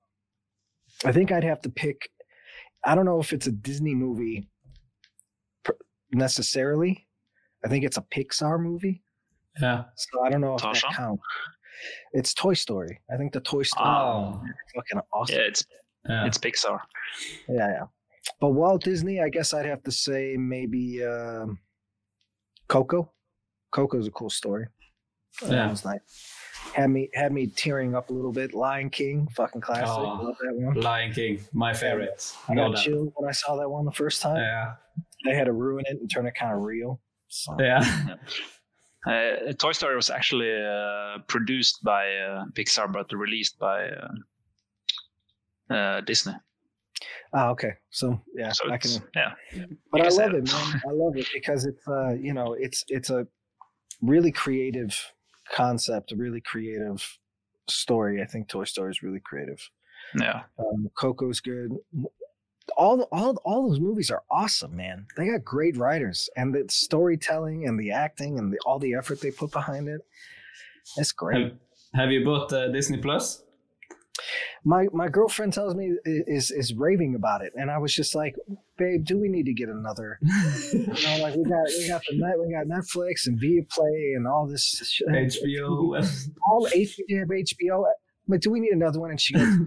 [1.04, 2.10] I think I'd have to pick.
[2.84, 4.48] I don't know if it's a Disney movie
[6.12, 7.06] necessarily.
[7.64, 9.02] I think it's a Pixar movie.
[9.60, 9.84] Yeah.
[9.96, 10.82] So I don't know if Tasha?
[10.82, 11.22] that counts.
[12.12, 13.00] It's Toy Story.
[13.12, 14.40] I think the Toy Story Oh.
[14.44, 15.36] is fucking awesome.
[15.36, 15.64] Yeah, it's
[16.08, 16.26] Yeah.
[16.26, 16.80] it's Pixar.
[17.48, 17.84] Yeah, yeah.
[18.40, 21.58] But Walt Disney, I guess I'd have to say maybe um,
[22.68, 23.12] Coco.
[23.72, 24.66] Coco's a cool story.
[25.42, 25.70] That Yeah.
[25.70, 26.00] was nice.
[26.74, 28.54] Had me had me tearing up a little bit.
[28.54, 29.88] Lion King, fucking classic.
[29.88, 30.22] Oh.
[30.22, 30.74] Love that one.
[30.80, 32.32] Lion King, my favorite.
[32.48, 32.84] I Know got that.
[32.84, 34.36] chilled when I saw that one the first time.
[34.36, 34.74] Yeah.
[35.24, 37.00] They had to ruin it and turn it kind of real.
[37.28, 37.80] So Yeah.
[39.06, 46.00] Uh, Toy Story was actually uh, produced by uh, Pixar, but released by uh, uh,
[46.02, 46.34] Disney.
[47.34, 47.72] Ah, okay.
[47.90, 48.90] So yeah, So I can.
[49.16, 49.32] yeah,
[49.90, 50.82] But I love it, man.
[50.86, 53.26] I love it because it's uh, you know, it's it's a
[54.02, 55.12] really creative
[55.50, 57.18] concept, a really creative
[57.68, 58.22] story.
[58.22, 59.68] I think Toy Story is really creative.
[60.18, 60.42] Yeah.
[60.58, 61.72] Um, Coco's good.
[62.76, 65.06] All all all those movies are awesome, man.
[65.16, 69.20] They got great writers, and the storytelling and the acting and the, all the effort
[69.20, 70.00] they put behind it.
[70.96, 71.42] That's great.
[71.42, 71.52] Have,
[71.94, 73.42] have you bought uh, Disney Plus?
[74.64, 78.36] my my girlfriend tells me is is raving about it, and I was just like,
[78.76, 80.18] babe, do we need to get another?
[80.72, 84.26] you know, like we got we got the net, we got Netflix and Viaplay and
[84.26, 86.30] all this HBO.
[86.50, 87.84] all H- we have HBO.
[88.28, 89.10] But do we need another one?
[89.10, 89.58] And she goes,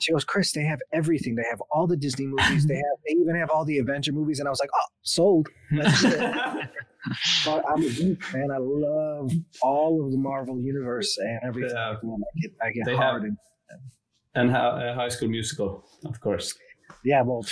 [0.00, 1.34] she goes, Chris, they have everything.
[1.34, 2.66] They have all the Disney movies.
[2.66, 4.38] They have they even have all the Avenger movies.
[4.38, 5.48] And I was like, oh, sold.
[7.44, 8.50] But I'm a geek, man.
[8.52, 11.74] I love all of the Marvel universe and everything.
[11.74, 11.96] Yeah.
[12.00, 13.22] I get, I get They hard.
[13.22, 13.36] have- and,
[14.36, 16.54] and how, uh, High School Musical, of course.
[17.04, 17.44] yeah, well,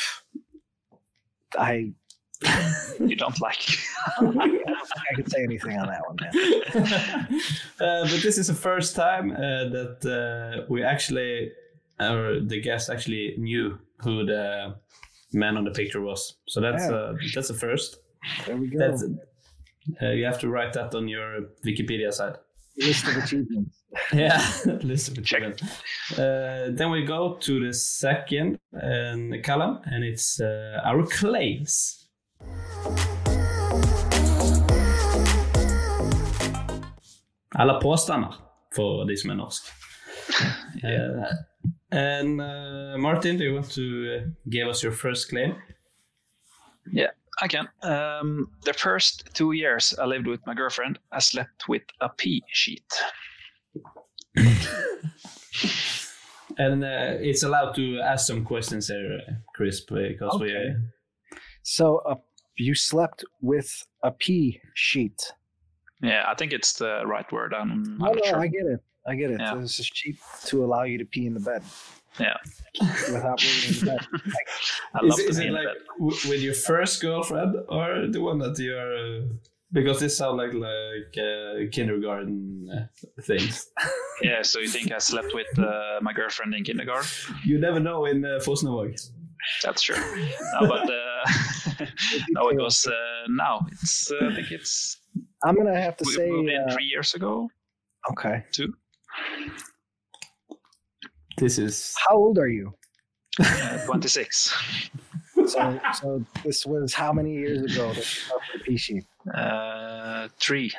[1.59, 1.93] I
[3.01, 3.61] You don't like.
[4.21, 7.41] I could say anything on that one, man.
[7.81, 11.51] uh, but this is the first time uh, that uh, we actually,
[12.01, 14.75] or the guest actually knew who the
[15.33, 16.37] man on the picture was.
[16.49, 16.97] So that's Yeah.
[16.97, 17.97] uh, that's a first.
[18.47, 18.79] There we go.
[18.79, 19.05] That's
[20.03, 22.37] uh, you have to write that on your Wikipedia side.
[22.77, 23.77] List of achievements.
[24.13, 24.41] Yeah,
[24.85, 25.63] list of achievements.
[26.13, 32.07] Uh, then we go to the second uh, column, and it's uh, our claims.
[37.59, 38.35] Alla påstander,
[38.77, 39.63] for de som er norsk.
[40.85, 41.25] Uh,
[41.93, 45.57] and uh, Martin, do you want to uh, give us your first claim?
[46.93, 47.69] Yeah, I can.
[47.83, 52.43] Um, the first two years I lived with my girlfriend, I slept with a pea
[52.53, 52.93] sheet.
[56.59, 60.51] And uh, it's allowed to ask some questions there, uh, Chris, because we.
[60.55, 60.75] Okay.
[61.63, 62.17] So uh,
[62.59, 65.33] you slept with a pea sheet.
[66.03, 67.55] Yeah, I think it's the right word.
[67.55, 68.41] I'm, I'm No, not no, sure.
[68.41, 68.81] I get it.
[69.07, 69.41] I get it.
[69.41, 69.55] Yeah.
[69.55, 71.63] There's a sheet to allow you to pee in the bed
[72.19, 72.37] Yeah,
[73.13, 74.07] without moving in the bed.
[74.95, 75.77] I Is, love it- is to be it in like bed.
[75.99, 78.97] w- with your first girlfriend or the one that you're?
[78.97, 79.21] Uh,
[79.73, 83.71] because this sounds like like uh, kindergarten uh, things.
[84.23, 87.09] Yeah, so you think I slept with uh, my girlfriend in kindergarten?
[87.43, 88.93] You never know in uh, Fosnavåg.
[89.65, 89.97] That's true.
[90.61, 91.87] No, but uh,
[92.37, 92.93] no, it was uh,
[93.31, 93.65] now.
[93.73, 94.99] It's uh, I think it's
[95.43, 96.29] I'm gonna have to we say.
[96.31, 97.49] moved in Uh, three years ago.
[98.11, 98.45] okay.
[98.53, 98.75] Two.
[101.41, 102.75] This is How old are you?
[103.41, 104.55] Uh, Twenty six.
[105.47, 109.05] So, so this was how many years ago that you slept with a sheet?
[109.35, 110.71] Uh, three.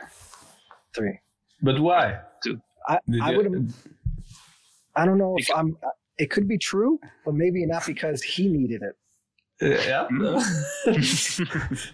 [0.95, 1.19] Three.
[1.63, 2.19] But why?
[2.43, 2.62] Two.
[2.88, 3.74] I, Did I you- would.
[4.95, 5.76] I don't know if I'm.
[6.19, 8.95] It could be true, but maybe not because he needed it.
[9.62, 10.08] Yeah,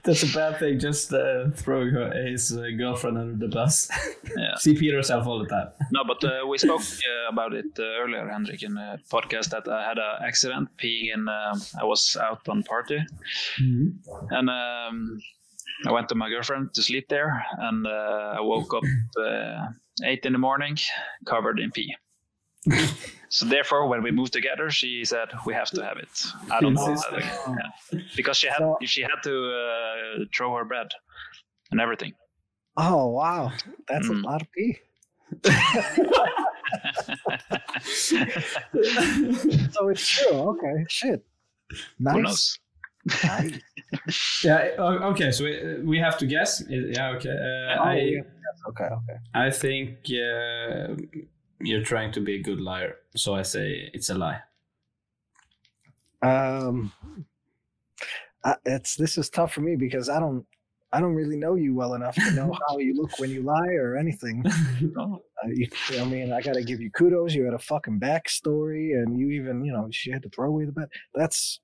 [0.04, 0.80] that's a bad thing.
[0.80, 3.90] Just uh, throwing her, his uh, girlfriend under the bus.
[4.38, 4.56] Yeah.
[4.56, 5.70] See Peter herself all the time.
[5.92, 9.68] No, but uh, we spoke uh, about it uh, earlier, Henrik, in the podcast that
[9.68, 11.28] I had an accident peeing in.
[11.28, 13.00] Um, I was out on party,
[13.58, 15.20] and um,
[15.88, 18.84] I went to my girlfriend to sleep there, and uh, I woke up
[19.20, 19.68] uh,
[20.04, 20.78] eight in the morning,
[21.26, 21.96] covered in pee.
[23.30, 26.24] So therefore, when we moved together, she said we have to have it.
[26.52, 28.00] I don't know, yeah.
[28.16, 30.88] because she had So- she had to uh, throw her bed
[31.72, 32.14] and everything.
[32.78, 33.52] Oh wow,
[33.88, 34.24] that's Mm.
[34.24, 34.78] a lot of pee.
[39.72, 40.32] So it's true.
[40.52, 41.26] Okay, shit.
[42.00, 42.16] Nice.
[42.16, 42.60] Who knows?
[43.24, 43.60] Nice.
[44.44, 44.70] Yeah.
[45.12, 45.32] Okay.
[45.32, 46.62] So we, we have to guess.
[46.68, 47.12] Yeah.
[47.16, 47.30] Okay.
[47.30, 48.22] Uh, Oh, I yeah.
[48.70, 48.84] Okay.
[48.84, 49.18] Okay.
[49.34, 50.96] I think uh,
[51.60, 52.98] you're trying to be a good liar.
[53.16, 54.42] So I say it's a lie.
[56.22, 56.92] Um,
[58.44, 60.46] I, it's this is tough for me because I don't
[60.92, 63.74] I don't really know you well enough to know how you look when you lie
[63.74, 64.44] or anything.
[64.98, 65.68] Oh, Uh, you,
[66.00, 67.34] I mean, I gotta give you kudos.
[67.36, 70.66] You had a fucking backstory, and you even you know she had to throw away
[70.66, 70.88] the bed.
[71.14, 71.60] That's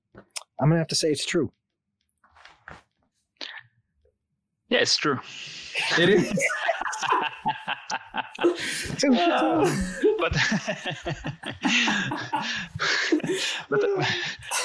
[0.59, 1.51] I'm gonna have to say it's true.
[4.69, 5.19] yeah, it's true.
[5.97, 6.33] It is.
[8.97, 9.11] Two,
[10.19, 10.33] but
[13.69, 14.05] but uh,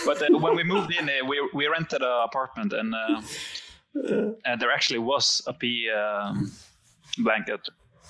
[0.06, 3.20] but uh, when we moved in, uh, we we rented an apartment, and uh,
[4.46, 6.50] uh, there actually was a pee um,
[7.18, 7.60] blanket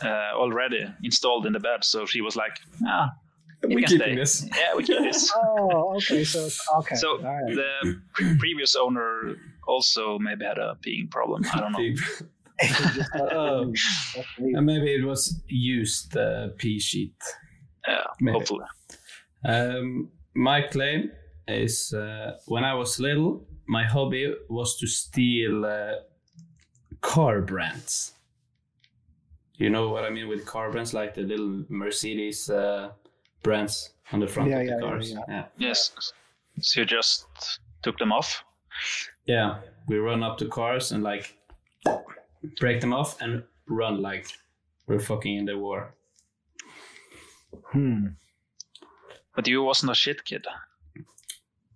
[0.03, 1.85] uh, already installed in the bed.
[1.85, 3.11] So she was like, "Ah,
[3.65, 4.15] you We're can keeping stay.
[4.15, 4.47] this.
[4.57, 6.25] Yeah, we keep this." Oh, okay.
[6.25, 6.95] So okay.
[6.97, 7.55] So all right.
[7.55, 11.45] the pre- previous owner also maybe had a peeing problem.
[11.53, 11.95] I don't know.
[13.15, 13.73] Oh,
[14.39, 17.15] and maybe it was used uh, pea sheet.
[17.87, 18.39] Yeah, Maybe.
[18.39, 18.65] hopefully.
[19.45, 21.11] Um, my claim
[21.47, 25.93] is uh, when I was little, my hobby was to steal uh,
[27.01, 28.13] car brands.
[29.57, 32.91] You know what I mean with car brands, like the little Mercedes uh,
[33.43, 35.15] brands on the front Yeah, of the yeah, yeah, cars.
[35.29, 35.45] yeah.
[35.59, 35.93] Yes.
[36.61, 37.27] So you just
[37.83, 38.45] took them off.
[39.27, 41.35] Yeah, we run up to cars and like
[42.61, 44.27] break them off and run like
[44.87, 45.95] we're fucking in the war.
[47.73, 48.07] Hmm.
[49.35, 50.47] But you wasn't a shit kid.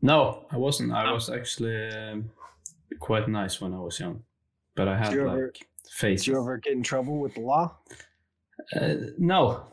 [0.00, 0.92] No, I wasn't.
[0.92, 1.14] I Oh.
[1.14, 2.30] was actually um,
[2.98, 4.22] quite nice when I was young,
[4.74, 5.52] but I had Did like ever-
[5.90, 6.24] faces.
[6.26, 7.76] Did you ever get in trouble with the law?
[8.74, 9.64] Uh, no,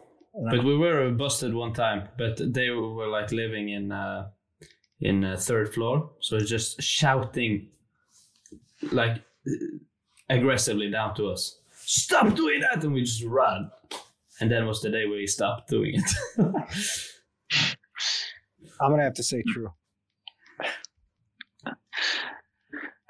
[0.49, 2.09] but we were busted one time.
[2.17, 4.29] But they were like living in uh,
[4.99, 7.69] in uh, third floor, so just shouting
[8.91, 9.21] like
[10.29, 11.59] aggressively down to us.
[11.71, 13.71] Stop doing that, and we just run.
[14.39, 16.11] And then was the day we stopped doing it.
[18.81, 19.69] I'm gonna have to say true.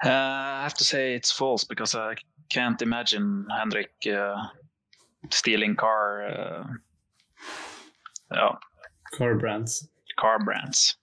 [0.02, 2.14] Uh, I have to say it's false because I
[2.48, 4.34] can't imagine Henrik uh,
[5.30, 6.64] stealing car uh,
[8.36, 8.56] oh,
[9.14, 9.86] Car brands.
[10.18, 10.96] car brands.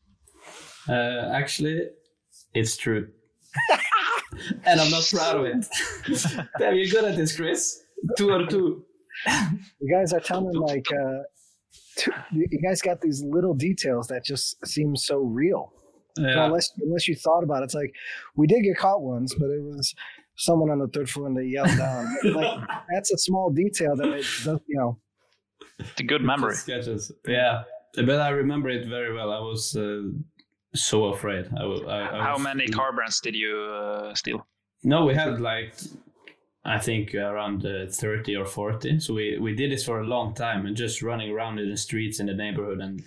[0.89, 1.89] Uh, actually,
[2.53, 3.07] it's true.
[4.65, 5.65] and I'm not proud of it.
[6.59, 7.83] Damn, you're good at this, Chris.
[8.17, 8.85] Two or two.
[9.79, 11.23] You guys are telling like uh,
[11.97, 15.73] t- you guys got these little details that just seem so real.
[16.17, 16.45] Yeah.
[16.45, 17.93] Unless unless you thought about it, it's like
[18.35, 19.93] we did get caught once, but it was
[20.35, 22.15] someone on the third floor and they yelled down.
[22.23, 22.59] like
[22.93, 24.97] that's a small detail that it does, you know.
[25.79, 26.55] It's a good memory.
[26.55, 27.11] Sketches.
[27.27, 27.63] Yeah,
[27.95, 29.31] but I remember it very well.
[29.31, 30.03] I was uh,
[30.75, 31.47] so afraid.
[31.57, 34.45] I, I, I How was- many car brands did you uh, steal?
[34.83, 35.73] No, we had like
[36.65, 38.99] I think around uh, thirty or forty.
[38.99, 41.77] So we we did this for a long time and just running around in the
[41.77, 43.03] streets in the neighborhood and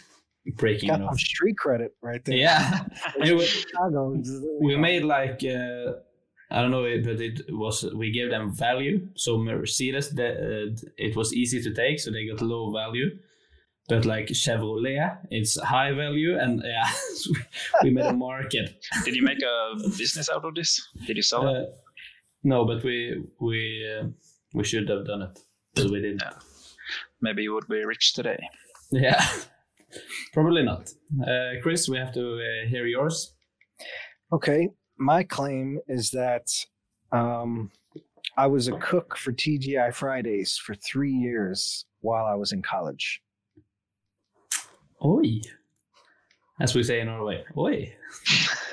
[0.57, 1.19] breaking Got it some off.
[1.21, 2.37] street credit right there.
[2.37, 2.85] Yeah,
[3.25, 4.21] it was, Chicago.
[4.61, 5.93] we made like uh,
[6.51, 9.07] I don't know, it- but it was we gave them value.
[9.15, 10.29] So Mercedes, the,
[10.73, 13.17] uh, it was easy to take, so they got low value.
[13.91, 16.89] But like Chevrolet, it's high value, and yeah,
[17.83, 18.81] we made a market.
[19.05, 20.81] Did you make a business out of this?
[21.09, 21.57] Did you sell it?
[21.57, 21.67] Uh,
[22.45, 24.07] no, but we we uh,
[24.55, 25.41] we should have done it,
[25.75, 26.23] but we didn't.
[27.21, 28.39] Maybe you would be rich today.
[28.93, 29.21] Yeah,
[30.33, 30.93] probably not.
[31.27, 33.35] Uh, Chris, we have to uh, hear yours.
[34.33, 36.47] Okay, my claim is that
[37.11, 37.73] um,
[38.37, 43.21] I was a cook for TGI Fridays for three years while I was in college.
[45.05, 45.41] Oi,
[46.61, 47.45] as we say in Norway.
[47.57, 47.95] Oi.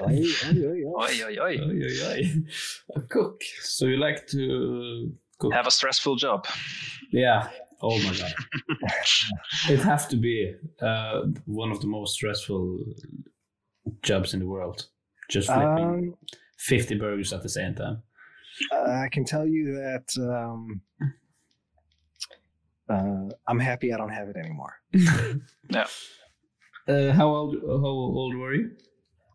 [0.02, 0.94] Oi, oi, oi, oi.
[0.96, 1.60] Oi, oi, oi.
[1.60, 2.44] Oi, oi, oi.
[2.96, 3.42] A cook.
[3.62, 5.54] So you like to cook?
[5.54, 6.46] Have a stressful job.
[7.12, 7.50] Yeah.
[7.82, 8.34] Oh my god.
[9.70, 12.80] it has to be uh, one of the most stressful
[14.02, 14.88] jobs in the world.
[15.30, 16.16] Just flipping Um,
[16.58, 18.02] 50 burgers at the same time.
[18.74, 20.82] Uh, I can tell you that um,
[22.90, 24.74] uh, I'm happy I don't have it anymore.
[25.70, 25.88] Yeah.
[26.88, 27.58] Uh, how old?
[27.62, 28.72] How old were you?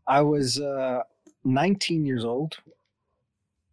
[0.07, 1.01] I was uh,
[1.45, 2.57] 19 years old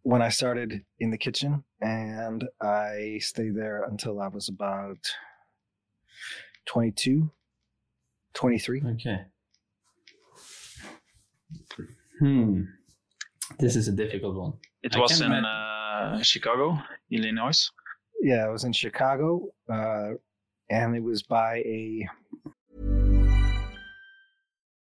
[0.02, 4.98] when I started in the kitchen, and I stayed there until I was about
[6.66, 7.30] 22,
[8.34, 8.82] 23.
[8.96, 9.20] Okay.
[12.18, 12.62] Hmm.
[13.58, 14.52] This is a difficult one.
[14.82, 16.78] It I was in uh, Chicago,
[17.10, 17.70] Illinois.
[18.20, 20.10] Yeah, I was in Chicago, uh,
[20.68, 22.06] and it was by a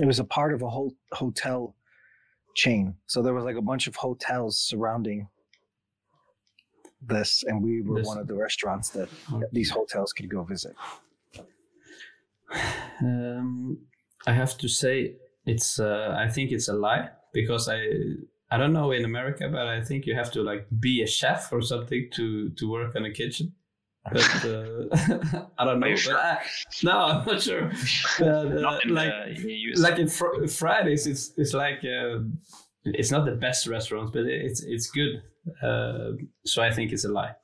[0.00, 1.74] It was a part of a whole hotel
[2.54, 2.94] chain.
[3.06, 5.28] So there was like a bunch of hotels surrounding
[7.00, 9.08] this, and we were This- one of the restaurants that
[9.52, 10.74] these hotels could go visit.
[13.00, 13.78] Um,
[14.26, 15.16] I have to say
[15.46, 15.78] it's.
[15.80, 17.88] Uh, I think it's a lie because I.
[18.50, 21.50] I don't know in America, but I think you have to like be a chef
[21.52, 23.54] or something to to work in a kitchen.
[24.10, 25.90] But uh, I don't know.
[25.90, 26.16] But sure?
[26.18, 26.42] I-
[26.82, 27.70] no, I'm not sure.
[28.18, 32.18] But, uh, Not in like the like in fr- Fridays, it's it's like uh,
[32.84, 35.22] it's not the best restaurants, but it's it's good.
[35.62, 36.12] Uh,
[36.44, 37.34] so I think it's a lie.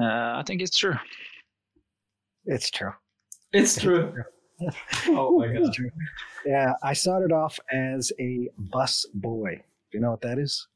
[0.00, 0.94] Uh, I think it's true.
[2.46, 2.92] It's true.
[3.52, 4.14] It's true.
[5.08, 5.74] oh my It's god.
[5.74, 5.90] true.
[6.46, 9.56] Yeah, I started off as a bus boy.
[9.90, 10.66] Do you know what that is?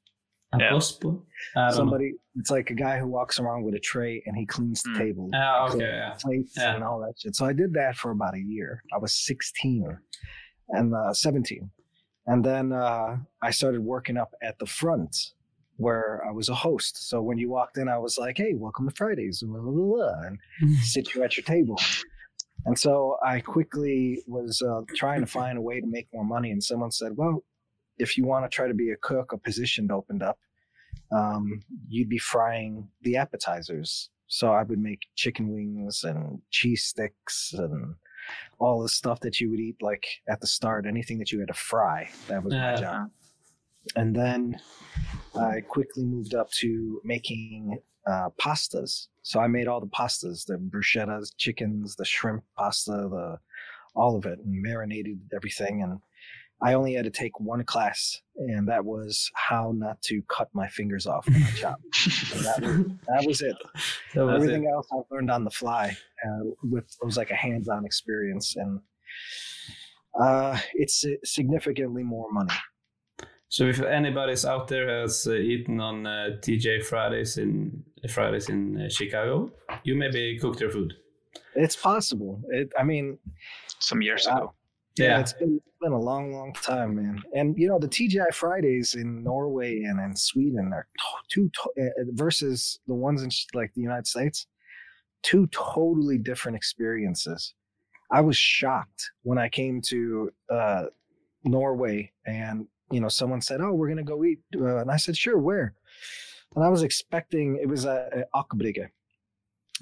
[0.55, 0.71] A Yeah.
[0.71, 1.27] gospel?
[1.57, 1.75] I know.
[1.75, 4.91] Somebody, it's like a guy who walks around with a tray and he cleans the
[4.91, 4.99] Mm.
[4.99, 6.17] table, Ah, cleans okay, yeah.
[6.21, 6.75] plates, Yeah.
[6.75, 7.35] and all that shit.
[7.37, 8.83] So I did that for about a year.
[8.93, 9.99] I was 16
[10.71, 11.71] and uh, 17.
[12.27, 15.15] And then uh, I started working up at the front
[15.77, 17.09] where I was a host.
[17.09, 19.97] So when you walked in, I was like, hey, welcome to Fridays, blah, blah, blah,
[19.97, 20.39] blah, and
[20.83, 21.77] sit you at your table.
[22.67, 26.51] And so I quickly was uh, trying to find a way to make more money.
[26.51, 27.43] And someone said, well,
[27.99, 30.39] if you want to try to be a cook, a position opened up.
[31.13, 34.11] Um, you'd be frying the appetizers.
[34.27, 37.95] So I would make chicken wings and cheese sticks and
[38.59, 41.49] all the stuff that you would eat like at the start, anything that you had
[41.49, 42.09] to fry.
[42.29, 43.11] That was my job.
[43.97, 44.59] And then
[45.39, 49.09] I quickly moved up to making uh, pastas.
[49.23, 53.39] So I made all the pastas, the bruschettas, chickens, the shrimp pasta, the
[53.95, 55.83] all of it, and marinated everything.
[55.83, 56.01] And
[56.65, 60.67] I only had to take one class, and that was how not to cut my
[60.69, 61.79] fingers off when I chop.
[61.93, 63.57] So that, was, that was it.
[64.15, 64.69] That was Everything it.
[64.71, 65.97] else I've learned on the fly.
[66.27, 68.81] Uh, with it was like a hands-on experience, and
[70.21, 72.55] uh, it's significantly more money.
[73.49, 78.81] So if anybody's out there has uh, eaten on uh, TGI Fridays in Fridays in
[78.81, 79.51] uh, Chicago,
[79.85, 80.95] you maybe cooked their food.
[81.55, 82.41] It's possible.
[82.51, 83.19] It, I mean,
[83.79, 84.37] Some years Wow.
[84.37, 84.55] ago.
[84.99, 85.21] yeah, Yeah.
[85.21, 87.23] it's been it's been a long, long time, man.
[87.35, 90.89] And you know, the TGI Fridays in Norway and in Sweden are
[91.29, 94.47] two to- uh, versus the ones in like the United States,
[95.23, 97.55] two totally different experiences.
[98.11, 100.85] I was shocked when I came to uh,
[101.45, 105.17] Norway and you know someone said, "Oh, we're gonna go eat," uh, and I said,
[105.17, 105.75] "Sure, where?"
[106.57, 108.89] And I was expecting it was a, a Aker Brygge.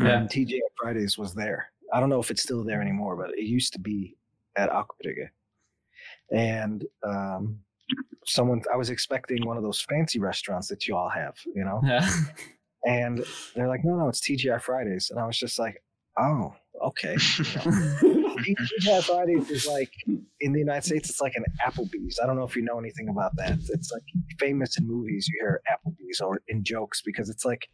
[0.00, 0.18] Yeah.
[0.18, 1.70] And TGI Fridays was there.
[1.92, 4.16] I don't know if it's still there anymore, but it used to be
[4.57, 5.28] at Aker Brygge.
[6.31, 7.59] And um,
[8.25, 11.81] someone, I was expecting one of those fancy restaurants that you all have, you know.
[11.85, 12.09] Yeah.
[12.85, 15.83] And they're like, "No, no, it's TGI Fridays," and I was just like,
[16.18, 16.53] "Oh,
[16.85, 18.37] okay." You know?
[18.43, 19.93] TGI Fridays is like
[20.41, 22.18] in the United States, it's like an Applebee's.
[22.20, 23.59] I don't know if you know anything about that.
[23.68, 24.03] It's like
[24.39, 25.29] famous in movies.
[25.29, 27.68] You hear Applebee's or in jokes because it's like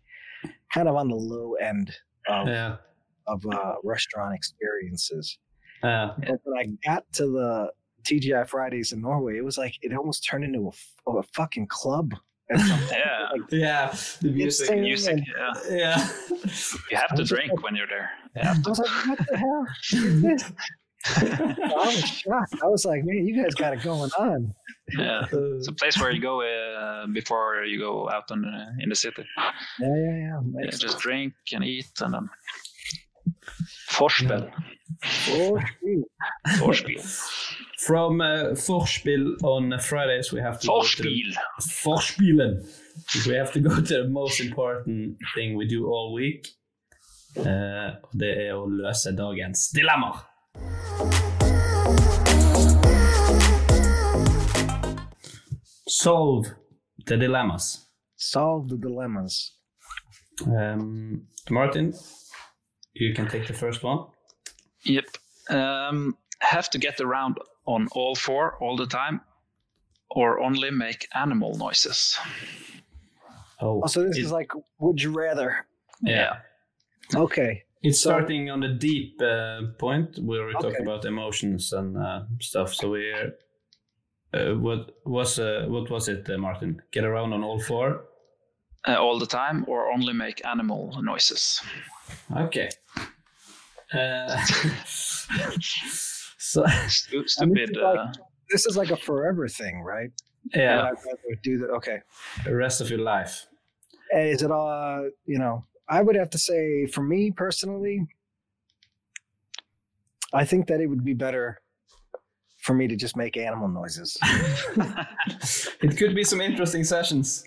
[0.73, 1.95] kind of on the low end
[2.29, 2.77] of yeah.
[3.27, 5.39] of uh, restaurant experiences.
[5.83, 7.73] Uh, But when I got to the
[8.05, 10.71] TGI Fridays in Norway, it was like it almost turned into
[11.07, 12.13] a, a fucking club.
[12.51, 12.93] at some point.
[12.93, 13.29] Yeah.
[13.33, 14.67] Like, yeah, the music.
[14.67, 15.13] singing Music.
[15.13, 15.27] and-
[15.71, 15.77] Yeah.
[15.77, 16.09] Yeah.
[16.91, 18.11] You have to drink when you're there.
[18.37, 20.53] You I was like, what the hell is this?
[21.07, 22.55] I was shocked.
[22.63, 24.53] I was like, man, you guys got it going on.
[24.99, 25.27] Yeah.
[25.33, 28.97] It's a place where you go uh, before you go out in, uh, in the
[28.97, 29.25] city.
[29.37, 30.17] Yeah, yeah, yeah.
[30.17, 32.29] Yeah, Makes just drink and eat and then
[33.91, 34.51] Forspel.
[35.31, 36.05] Oh, shoot.
[36.59, 37.05] Forspiel.
[37.79, 42.35] From uh, Vorspiel on Fridays, we have to go to the- Forspiel.
[42.41, 42.67] Vorspielen.
[43.27, 46.49] We have to go to the most important thing we do all week.
[47.37, 50.25] Og det er å løse dagens dilemmaer.
[55.87, 56.47] Solve
[57.07, 57.87] the dilemmas.
[58.17, 59.53] Solve the dilemmas.
[60.47, 61.95] Um, Martin,
[62.95, 64.07] you can take the first one.
[64.85, 65.07] Yep.
[65.51, 67.39] Um, have to get around
[67.69, 69.21] on all four all the time,
[70.11, 72.19] or only make animal noises.
[73.61, 74.51] Oh, Oh, so this it- is like,
[74.81, 75.67] would you rather?
[76.03, 76.39] yeah.
[77.15, 77.65] Okay.
[77.83, 80.83] It's So- starting on the deep uh, point where we talk Okay.
[80.83, 82.75] about emotions and uh, stuff.
[82.75, 86.83] So we, uh, what was uh, what was it, uh, Martin?
[86.93, 88.05] Get around on all four.
[88.89, 91.61] Uh, all the time, or only make animal noises.
[92.37, 92.69] Okay.
[96.39, 98.13] Uh, so Stu- And this is like- Uh,
[98.51, 100.11] This is like a forever thing, right?
[100.55, 101.71] yeah, I rather do that?
[101.71, 101.99] Okay.
[102.45, 103.47] the rest of your life.
[104.15, 108.07] Is it all, you know, I would have to say for me personally,
[110.33, 111.61] I think that it would be better
[112.63, 114.17] for me to just make animal noises.
[115.83, 117.45] It could be some interesting sessions.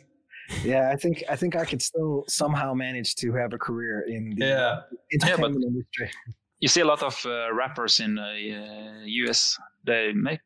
[0.63, 4.35] yeah, I think I think I could still somehow manage to have a career in
[4.37, 4.81] the Yeah.
[5.13, 6.09] entertainment industry.
[6.61, 9.57] You see a lot of uh, rappers in the uh, US.
[9.85, 10.39] They make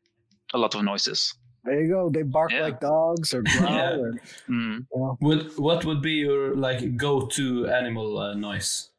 [0.54, 1.34] a lot of noises.
[1.64, 2.10] There you go.
[2.10, 2.62] They bark Yeah.
[2.66, 3.96] like dogs or growl Yeah.
[4.02, 4.12] or
[4.48, 4.86] Mm.
[4.92, 5.16] you know.
[5.20, 8.90] Would what would be your like go-to animal uh, noise?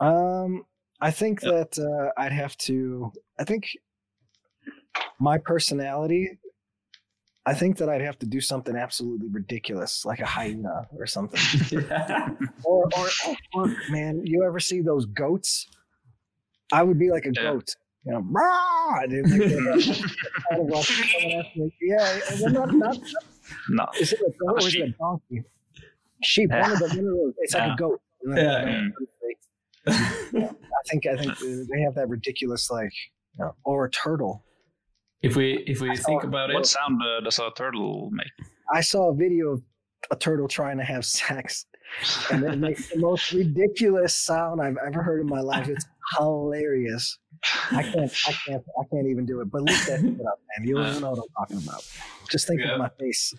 [0.00, 0.64] Um,
[1.00, 3.12] I think that uh, I'd have to.
[3.38, 3.64] I think
[5.18, 6.38] my personality.
[7.44, 11.40] I think that I'd have to do something absolutely ridiculous, like a hyena or something.
[12.64, 15.66] or, or, or, or, man, you ever see those goats?
[16.72, 17.42] I would be like a Yeah.
[17.52, 17.74] goat.
[18.04, 21.72] You know, "Rah!" and like, they're kind of like coming after me.
[21.80, 22.98] yeah, and not, not,
[23.68, 23.86] No.
[24.00, 25.44] is it a goat or is it a donkey?
[26.24, 27.34] Sheep, one of the, one of those.
[27.38, 28.00] It's like a goat.
[28.26, 28.88] Yeah.
[29.86, 29.92] I
[30.88, 32.92] think I think they have that ridiculous like,
[33.38, 34.42] you know, or a turtle.
[35.22, 38.28] if we if we think about What it, what sound uh, does a turtle make?
[38.72, 39.62] I saw a video of
[40.10, 41.66] a turtle trying to have sex,
[42.30, 45.68] and it makes the most ridiculous sound I've ever heard in my life.
[45.68, 45.84] It's
[46.18, 47.18] hilarious.
[47.70, 49.50] I can't, I can't, I can't even do it.
[49.50, 50.66] But look that shit up, man.
[50.68, 51.84] You'll know what I'm talking about.
[52.30, 52.72] Just think Yeah.
[52.74, 53.34] of my face.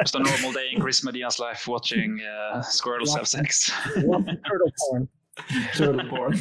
[0.00, 3.70] Just a normal day in Chris Medina's life watching uh, squirrels have sex.
[3.94, 5.08] Turtle porn?
[5.76, 6.34] turtle porn.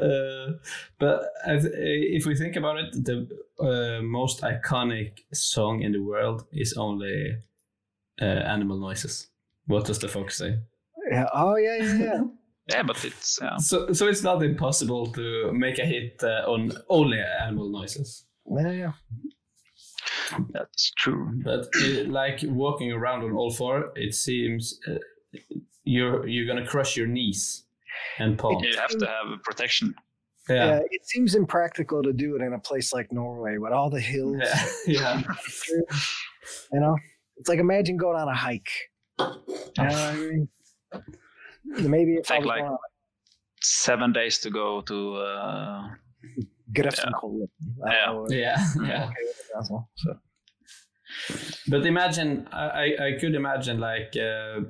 [0.00, 0.52] uh,
[1.00, 3.28] but as, if we think about it, the
[3.60, 7.36] uh, most iconic song in the world is only
[8.20, 9.28] uh, animal noises.
[9.66, 10.58] What does the fox say?
[11.10, 11.26] Yeah.
[11.34, 12.20] Oh yeah, yeah, yeah.
[12.68, 13.56] yeah, but it's yeah.
[13.58, 18.24] So, so it's not impossible to make a hit uh, on only animal noises.
[18.46, 18.92] yeah, yeah.
[20.50, 21.30] That's true.
[21.44, 24.94] But uh, like walking around on all four, it seems uh,
[25.84, 27.64] you're you're gonna crush your knees
[28.18, 28.64] and palms.
[28.66, 29.94] You have to have protection.
[30.48, 33.88] Yeah, Yeah, it seems impractical to do it in a place like Norway with all
[33.90, 34.36] the hills.
[34.40, 35.22] yeah, yeah.
[36.72, 36.96] You know,
[37.36, 38.68] it's like imagine going on a hike.
[39.18, 40.48] You know what I mean?
[41.64, 42.78] Maybe if Take like going on
[43.62, 45.14] seven days to go to.
[45.16, 45.88] Uh,
[46.72, 47.48] Grefsenkollen.
[47.86, 48.06] I Yeah.
[48.06, 48.36] don't know.
[48.36, 49.04] yeah, yeah.
[49.04, 50.18] Okay with it as well, So.
[51.68, 52.66] But imagine, I,
[52.98, 54.60] I- I could imagine like uh,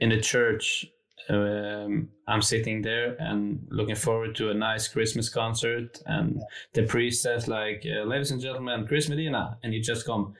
[0.00, 0.86] in a church,
[1.28, 6.40] um, I'm sitting there and looking forward to a nice Christmas concert, and
[6.72, 10.34] the priest says like, uh, "Ladies and gentlemen, Chris Medina," and you just come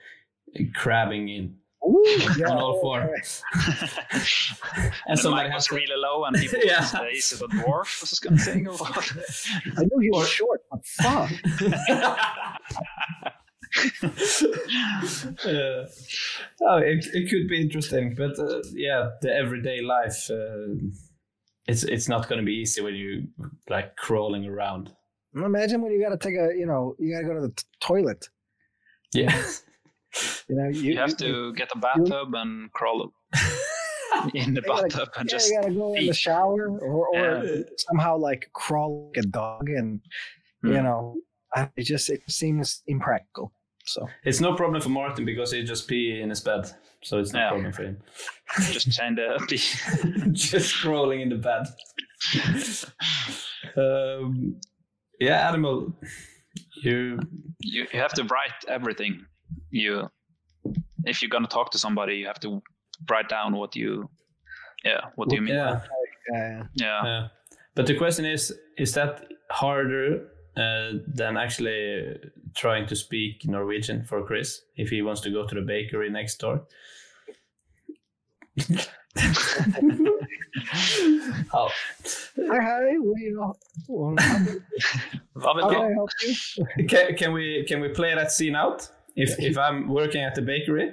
[0.73, 1.55] crabbing in
[1.87, 2.03] Ooh,
[2.37, 2.99] yeah, on all four,
[4.11, 5.75] and and somebody has to.
[5.75, 6.87] really low, and people Yeah.
[6.93, 7.03] yeah.
[7.11, 8.01] is it a dwarf?
[8.01, 9.11] Was going to say or what?
[9.77, 11.31] I knew he was short, but fuck.
[14.03, 15.85] uh,
[16.61, 20.75] oh, it, it could be interesting, but uh, yeah, the everyday life, uh,
[21.67, 23.27] it's it's not going to be easy when you
[23.69, 24.91] like crawling around.
[25.35, 27.53] Imagine when you got to take a, you know, you got to go to the
[27.53, 28.29] t- toilet.
[29.13, 29.43] Yeah,
[30.47, 33.11] You know, you, You have to get a bathtub and crawl.
[34.33, 37.07] in the You gotta- bathtub and yeah, just you gotta go in the shower or,
[37.07, 37.61] or Yeah.
[37.77, 39.99] somehow like crawl like a dog, and
[40.63, 40.83] you Hmm.
[40.83, 41.15] know,
[41.53, 43.51] I, it just it seems impractical.
[43.85, 46.71] So It's no problem for Martin because he just pee in his bed,
[47.03, 47.49] so it's no Yeah.
[47.49, 47.97] problem for him.
[48.71, 51.63] just change the just crawling in the bed.
[53.77, 54.55] um,
[55.19, 55.93] yeah, animal.
[56.83, 57.19] You
[57.59, 59.25] you, you have to write everything
[59.69, 60.09] you
[61.05, 62.61] if you're gonna talk to somebody you have to
[63.09, 64.09] write down what you
[64.83, 65.81] yeah what do you mean yeah.
[66.35, 67.27] uh, yeah Yeah.
[67.75, 70.27] But the question is is that harder
[70.57, 72.17] uh, than actually
[72.55, 76.39] trying to speak Norwegian for Chris if he wants to go to the bakery next
[76.39, 76.65] door?
[81.53, 81.69] oh.
[82.37, 83.53] hi, hi, what do you know?
[83.87, 84.15] Well,
[85.35, 85.93] Hva How vil can I du?
[85.93, 86.87] help you?
[86.87, 88.89] Can, can we can we play that scene out?
[89.15, 90.91] If if I'm working at the bakery,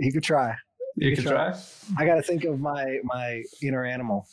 [0.00, 0.54] You could try.
[0.96, 1.54] you could try.
[1.98, 4.26] I got to think of my my inner animal,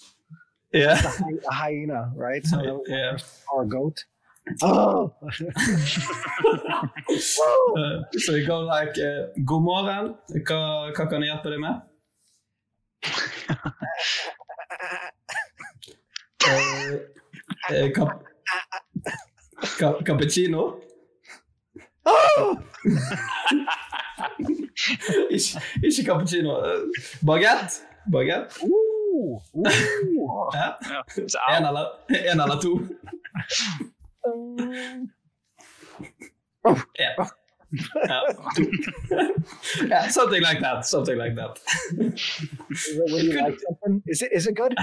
[0.73, 0.93] Yeah.
[0.99, 2.43] a, hy- a hyena, right?
[2.45, 3.17] So that was my Yeah.
[3.53, 3.97] or a goat.
[4.63, 5.13] Oh,
[7.77, 10.15] Uh, so you go like uh, God morgen,
[10.47, 10.59] hva,
[10.95, 11.75] hva kan jeg hjelpe deg med?
[16.47, 16.97] Uh,
[17.69, 18.23] uh, cap
[19.77, 20.61] ca cappuccino?
[22.05, 22.57] Oh!
[25.31, 26.57] ikke, ikke cappuccino.
[26.59, 26.89] Uh,
[27.25, 27.81] Bagett?
[28.11, 28.57] Bagett?
[28.63, 30.51] Ooh, ooh.
[30.55, 30.73] Ja.
[30.89, 31.01] Ja.
[31.27, 31.69] Så, En au.
[31.69, 31.85] eller,
[32.31, 32.79] en eller to.
[36.99, 37.27] Ja.
[38.09, 38.21] Ja,
[39.87, 40.85] yeah, something like that.
[40.85, 41.59] Something like that.
[42.69, 44.75] is it, when you like something, is it is it good?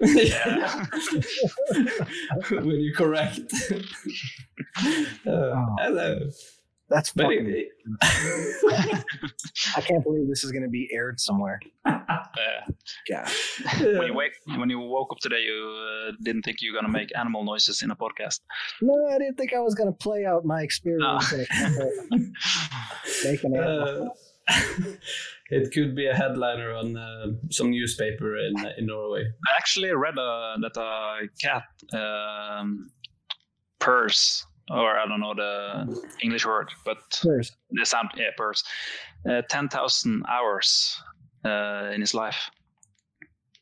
[0.00, 0.84] Yeah.
[2.50, 3.40] when you correct.
[5.26, 6.18] Uh, hello.
[6.88, 7.46] That's But fucking.
[7.48, 7.68] it-
[9.76, 11.58] I can't believe this is going to be aired somewhere.
[11.84, 12.04] Uh,
[13.08, 13.28] Yeah.
[13.80, 15.58] when you wake when you woke up today you
[16.08, 18.40] uh, didn't think you were gonna make animal noises in a podcast
[18.82, 21.32] No, I didn't think I was going to play out my experience.
[21.32, 22.18] in a.
[23.24, 23.60] Making it.
[23.60, 24.08] Uh,
[25.50, 29.22] it could be a headliner on uh, some newspaper in in Norway.
[29.22, 32.90] I actually read uh, that a cat um,
[33.78, 37.52] purrs, or I don't know the English word, but Purrs.
[37.70, 38.64] the sound, yeah, purrs,
[39.28, 41.00] uh, 10,000 hours
[41.44, 42.50] uh, in his life.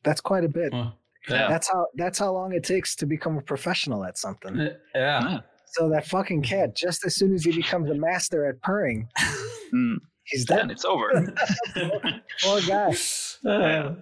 [0.03, 0.72] That's quite a bit.
[0.72, 1.49] Yeah.
[1.49, 4.61] That's how that's how long it takes to become a professional at something.
[4.61, 5.41] Uh, yeah.
[5.66, 9.09] So that fucking cat, just as soon as he becomes a master at purring,
[9.74, 9.97] Mm,
[10.27, 10.70] he's then done.
[10.70, 11.11] it's over.
[12.43, 12.95] Poor guy.
[13.47, 13.95] Uh,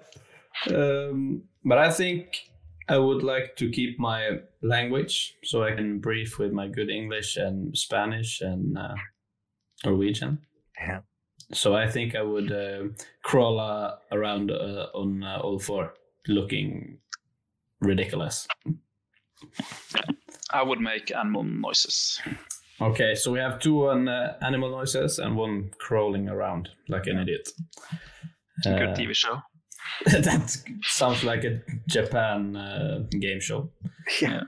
[0.72, 2.48] um, but I think
[2.88, 7.36] I would like to keep my language so I can brief with my good English
[7.36, 8.94] and Spanish and uh,
[9.84, 10.38] Norwegian.
[10.78, 11.00] Yeah.
[11.52, 12.88] So I think I would uh,
[13.22, 15.94] crawl uh, around uh, on uh, all four,
[16.28, 16.98] looking
[17.80, 18.46] ridiculous.
[20.52, 22.20] I would make animal noises.
[22.82, 27.18] Okay, so we have two on uh, animal noises and one crawling around like an
[27.18, 27.48] idiot.
[28.64, 29.40] Good Uh, TV show.
[30.06, 33.70] that sounds like a Japan uh, game show.
[34.20, 34.42] Yeah.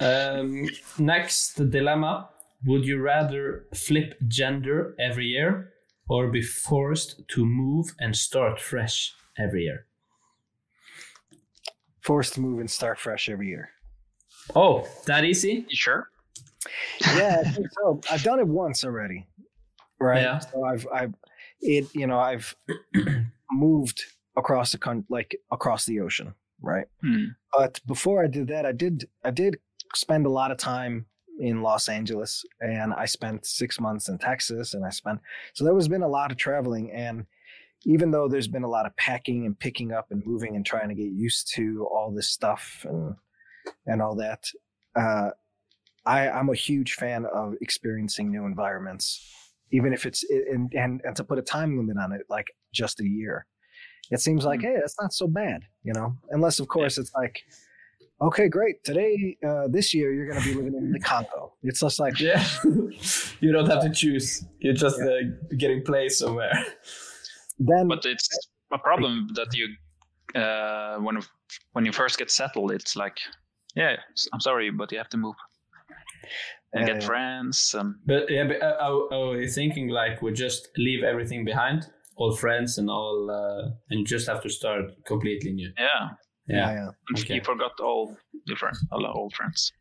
[0.00, 0.68] Um,
[0.98, 2.28] next dilemma:
[2.66, 5.72] Would you rather flip gender every year,
[6.08, 9.86] or be forced to move and start fresh every year?
[12.00, 13.70] Forced to move and start fresh every year.
[14.54, 15.66] Oh, that easy?
[15.68, 16.08] You sure?
[17.14, 18.00] Yeah, I think so.
[18.10, 19.26] I've done it once already.
[20.00, 20.22] Right.
[20.22, 20.38] Yeah.
[20.38, 21.14] So I've I've
[21.60, 22.54] it you know, I've
[23.52, 24.04] moved
[24.36, 26.86] across the country like across the ocean, right?
[27.02, 27.26] Hmm.
[27.56, 29.58] But before I did that, I did I did
[29.94, 31.06] spend a lot of time
[31.38, 35.20] in Los Angeles and I spent six months in Texas and I spent
[35.54, 37.26] so there was been a lot of traveling and
[37.84, 40.88] even though there's been a lot of packing and picking up and moving and trying
[40.88, 43.14] to get used to all this stuff and
[43.86, 44.44] and all that,
[44.96, 45.30] uh,
[46.04, 49.24] I, I'm a huge fan of experiencing new environments,
[49.70, 53.00] even if it's and, and and to put a time limit on it, like just
[53.00, 53.46] a year.
[54.10, 56.16] It seems like hey, that's not so bad, you know.
[56.30, 57.42] Unless of course it's like,
[58.20, 61.54] okay, great, today uh, this year you're going to be living in the Congo.
[61.62, 62.44] It's just like Yeah,
[63.40, 64.44] you don't have to choose.
[64.58, 65.22] You're just uh,
[65.56, 66.52] getting placed somewhere.
[67.58, 68.28] then But it's
[68.72, 69.68] a problem that you,
[70.40, 71.20] uh, when
[71.74, 73.18] when you first get settled, it's like,
[73.76, 73.96] yeah,
[74.32, 75.36] I'm sorry, but you have to move
[76.72, 80.32] and get Uh, friends and But yeah, but uh, are, are we thinking like we
[80.32, 85.52] just leave everything behind, all friends and all, uh, and just have to start completely
[85.52, 85.70] new?
[85.78, 86.08] yeah,
[86.48, 86.72] Yeah.
[86.74, 86.88] yeah,
[87.20, 87.34] Okay.
[87.34, 88.16] you forgot all
[88.46, 89.72] your friends, all our old friends.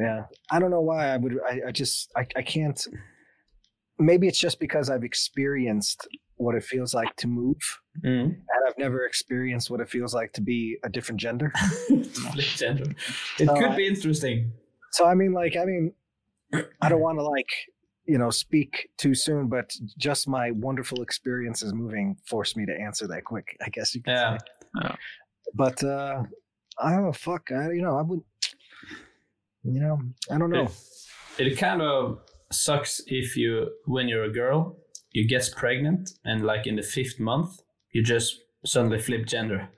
[0.00, 0.24] yeah.
[0.50, 1.34] I don't know why I would.
[1.52, 2.80] I, I just I, I can't.
[4.00, 6.06] Maybe it's just because I've experienced
[6.36, 7.58] what it feels like to move,
[8.04, 8.24] Mm.
[8.26, 11.50] and I've never experienced what it feels like to be a different gender.
[11.88, 12.84] Flip gender.
[13.40, 14.52] It So could be interesting.
[14.92, 15.92] So I mean, like, I mean,
[16.80, 17.48] I don't want to like,
[18.06, 23.06] you know, speak too soon, but just my wonderful experiences moving forced me to answer
[23.08, 23.56] that quick.
[23.64, 24.38] I guess you could Yeah.
[24.80, 24.94] say.
[25.54, 26.22] But uh
[26.80, 27.12] I don't know.
[27.12, 27.50] Fuck.
[27.50, 28.20] I, you know, I would.
[29.64, 30.70] You know, I don't know.
[31.38, 32.20] It, it kind of
[32.52, 34.76] sucks if you, when you're a girl,
[35.12, 37.60] you get pregnant and like in the fifth month,
[37.92, 39.68] you just suddenly flip gender.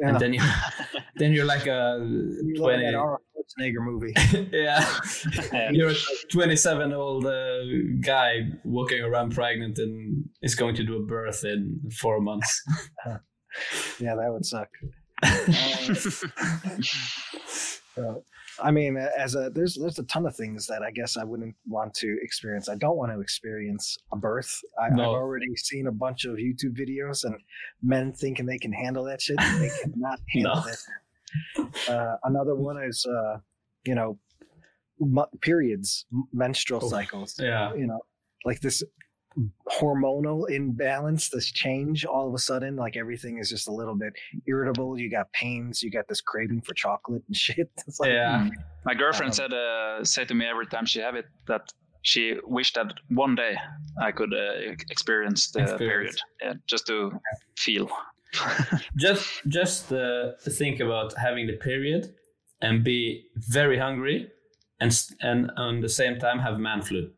[0.00, 0.08] Yeah.
[0.08, 0.40] And then you,
[1.16, 3.20] then you're like a You look
[3.56, 3.72] at twenty.
[3.72, 4.50] that Arnold Schwarzenegger movie.
[5.62, 5.94] yeah, you're a
[6.32, 7.58] 27 old uh,
[8.00, 12.62] guy walking around pregnant and is going to do a birth in four months.
[14.00, 14.68] yeah, that would suck.
[17.94, 18.22] So,
[18.62, 21.56] I mean, as a there's there's a ton of things that I guess I wouldn't
[21.66, 22.68] want to experience.
[22.68, 24.56] I don't want to experience a birth.
[24.80, 25.02] I, No.
[25.02, 27.34] I've already seen a bunch of YouTube videos and
[27.82, 29.36] men thinking they can handle that shit.
[29.40, 30.60] and They cannot handle No.
[30.62, 30.76] that.
[31.88, 33.38] Uh, another one is, uh,
[33.84, 34.18] you know,
[35.00, 37.36] mu- periods, m- menstrual cycles.
[37.38, 37.74] Yeah.
[37.74, 38.00] You know,
[38.44, 38.82] like this
[39.80, 44.12] hormonal imbalance, this change all of a sudden, like everything is just a little bit
[44.46, 44.98] irritable.
[44.98, 47.70] You got pains, you got this craving for chocolate and shit.
[47.86, 48.48] It's like, Yeah.
[48.84, 51.72] My girlfriend Um, said uh, say to me every time she have it that
[52.02, 53.56] she wished that one day
[54.00, 55.78] I could uh, experience the Experience.
[55.80, 57.10] period, yeah, just to
[57.58, 57.88] feel.
[58.96, 62.14] Just just uh, think about having the period
[62.60, 64.30] and be very hungry
[64.80, 67.10] and and on the same time have man flu.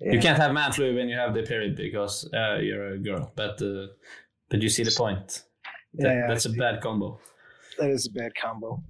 [0.00, 3.32] You can't have man flu when you have the period because uh, you're a girl,
[3.36, 3.86] but uh,
[4.50, 5.28] but you see the point.
[5.94, 6.58] That- Yeah, yeah, that's a see.
[6.58, 7.20] bad combo.
[7.78, 8.82] that is a bad combo.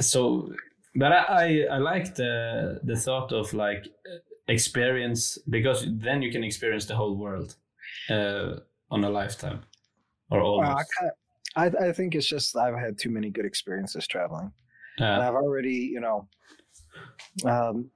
[0.00, 0.52] so
[0.94, 3.88] but I, I i like the the thought of like
[4.48, 7.56] experience because then you can experience the whole world
[8.10, 9.62] uh on a lifetime
[10.30, 11.14] or almost kinda,
[11.56, 14.52] I I think it's just I've had too many good experiences traveling.
[14.98, 16.28] and I've already, you know,
[17.44, 17.90] um,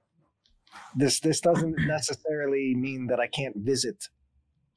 [0.95, 4.03] this this doesn't necessarily mean that I can't visit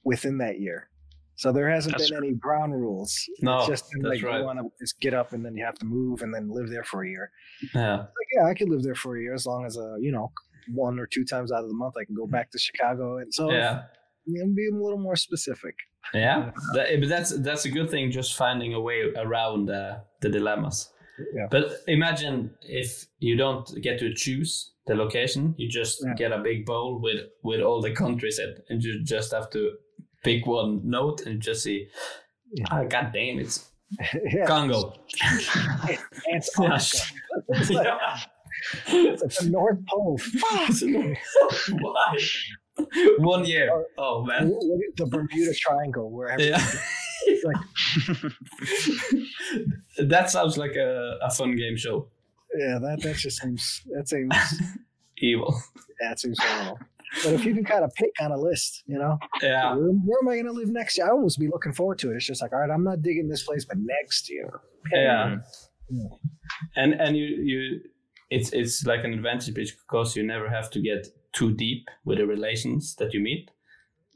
[0.04, 0.90] within that year.
[1.38, 3.14] So there hasn't That's been any ground rules.
[3.42, 4.38] No, it's just been like right.
[4.38, 6.70] you want to just get up and then you have to move and then live
[6.70, 7.30] there for a year.
[7.74, 10.12] yeah Like, yeah, I could live there for a year as long as uh, you
[10.12, 10.32] know,
[10.72, 13.18] one or two times out of the month I can go back to Chicago.
[13.18, 13.82] And so yeah
[14.26, 15.74] you know, be a little more specific.
[16.14, 20.28] Yeah That- but that's that's a good thing just finding a way around uh, the
[20.28, 20.90] dilemmas
[21.34, 21.48] Yeah.
[21.50, 26.14] but imagine if you don't get to choose the location you just Yeah.
[26.14, 29.61] get a big bowl with with all the countries in and you just have to
[30.24, 31.88] pick one note and just see
[32.70, 33.70] ah god damn it's
[34.34, 34.46] yeah.
[34.46, 34.94] Congo.
[36.32, 37.02] Antarctica.
[37.48, 37.86] It's like,
[38.88, 40.18] it's like the North Pole.
[40.18, 40.70] Fuck.
[41.80, 42.18] Why?
[43.18, 43.85] One year.
[43.99, 44.51] Oh man.
[44.97, 46.62] the Bermuda Triangle, where Yeah.
[47.45, 47.57] like,
[50.09, 52.09] that sounds like a, a fun game show.
[52.59, 54.35] yeah, that that just seems that seems
[55.18, 55.55] Evil.
[56.01, 56.79] that seems horrible.
[57.24, 59.74] But if you can kind of pick on a list, you know, Yeah.
[59.74, 61.07] where, where am I going to live next year?
[61.07, 62.16] I almost be looking forward to it.
[62.16, 64.61] It's just like, all right, I'm not digging this place, but next year,
[64.93, 65.37] Yeah.
[66.74, 67.81] And and you you
[68.31, 71.07] it's it's like an advantage because you never have to get
[71.37, 73.51] too deep with the relations that you meet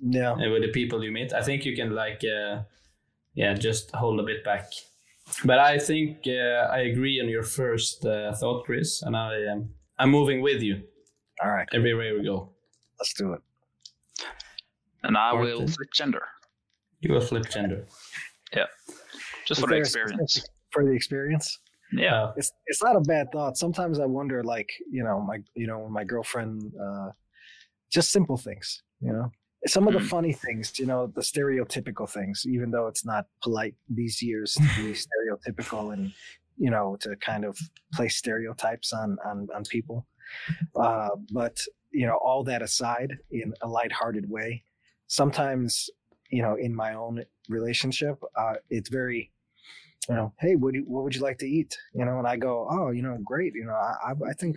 [0.00, 1.32] yeah, and with the people you meet.
[1.32, 2.62] I think you can like uh,
[3.34, 4.66] yeah just hold a bit back.
[5.44, 9.70] But I think uh, I agree on your first uh, thought, Chris, and I um,
[9.98, 10.82] I'm moving with you
[11.42, 12.50] all right, everywhere we go.
[12.98, 13.40] let's do it.
[15.02, 15.40] And I Martin?
[15.40, 16.22] will flip gender.
[17.00, 17.86] You will flip gender.
[18.54, 18.66] Yeah,
[19.46, 20.44] just Is for the there a experience.
[20.72, 21.58] For the experience,
[21.92, 23.56] Yeah, it's it's not a bad thought.
[23.56, 27.10] Sometimes I wonder, like you know, my you know, my girlfriend, uh,
[27.92, 29.32] just simple things, you know,
[29.66, 30.08] some of the Mm.
[30.10, 34.70] funny things, you know, the stereotypical things, even though it's not polite these years to
[34.70, 36.14] be stereotypical and
[36.58, 37.58] you know to kind of
[37.94, 40.06] place stereotypes on on on people.
[40.76, 41.58] Uh, but
[41.92, 44.64] you know, all that aside, in a lighthearted way,
[45.08, 45.90] sometimes
[46.30, 49.32] you know, in my own relationship, uh, it's very
[50.10, 51.78] you know, hey, what, do you, what would you like to eat?
[51.94, 53.54] You know, and I go, oh, you know, great.
[53.54, 54.56] You know, I, I- I think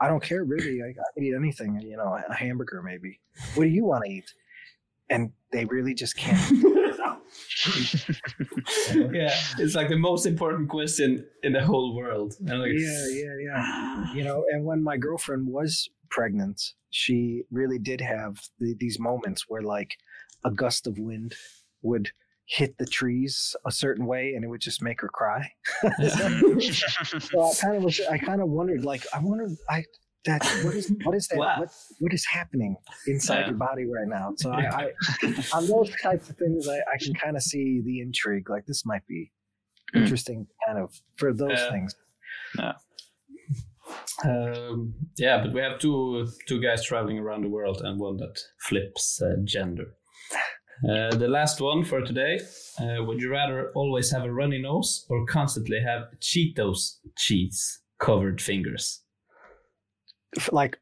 [0.00, 0.82] I don't care really.
[0.82, 1.78] I, I can eat anything.
[1.80, 3.20] You know, a hamburger maybe.
[3.54, 4.30] What do you want to eat?
[5.10, 6.64] And they really just can't.
[9.12, 12.34] yeah, it's like the most important question in the whole world.
[12.46, 13.54] And like, yeah, yeah, yeah.
[13.56, 14.14] Ah.
[14.14, 19.44] You know, and when my girlfriend was pregnant, she really did have the, these moments
[19.48, 19.96] where like
[20.44, 21.34] a gust of wind
[21.82, 22.10] would
[22.46, 25.50] hit the trees a certain way and it would just make her cry.
[26.08, 29.84] so I kind of was, I kind of wondered, like, I wonder, I
[30.24, 31.38] that what is what is that?
[31.38, 31.54] Wow.
[31.60, 31.68] What
[32.00, 32.74] what is happening
[33.06, 33.46] inside Yeah.
[33.50, 34.32] your body right now?
[34.36, 34.90] So I, I
[35.54, 38.50] on those types of things, I, I can kind of see the intrigue.
[38.50, 39.32] Like this might be
[39.94, 40.00] Mm.
[40.00, 41.70] interesting, kind of for those Yeah.
[41.70, 41.94] things.
[44.24, 48.40] Um, yeah, but we have two two guys traveling around the world and one that
[48.58, 49.94] flips uh, gender.
[50.84, 52.38] Uh, the last one for today.
[52.78, 58.40] Uh, would you rather always have a runny nose or constantly have Cheetos cheese covered
[58.42, 59.00] fingers?
[60.52, 60.78] Like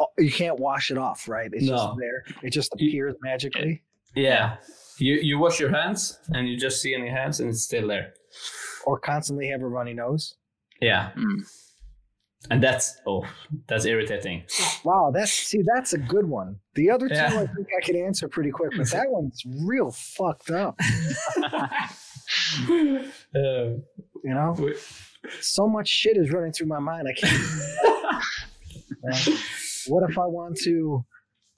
[0.00, 1.50] oh, you can't wash it off, right?
[1.52, 1.76] It's No.
[1.76, 2.24] just there.
[2.42, 3.82] It just appears magically.
[4.14, 4.56] Yeah.
[4.98, 7.86] You you wash your hands and you just see in your hands and it's still
[7.88, 8.14] there.
[8.86, 10.34] Or constantly have a runny nose.
[10.80, 11.10] Yeah.
[11.16, 11.40] Mm.
[12.50, 13.24] And that's oh,
[13.66, 14.44] that's irritating.
[14.84, 16.56] Wow, that's see, that's a good one.
[16.74, 17.26] The other two, Yeah.
[17.26, 20.78] I think I could answer pretty quick, but that one's real fucked up.
[21.42, 21.68] Uh,
[24.24, 24.74] You know, we-
[25.40, 27.06] so much shit is running through my mind.
[27.08, 27.42] I can't.
[29.12, 29.32] Uh,
[29.88, 31.04] what if I want to,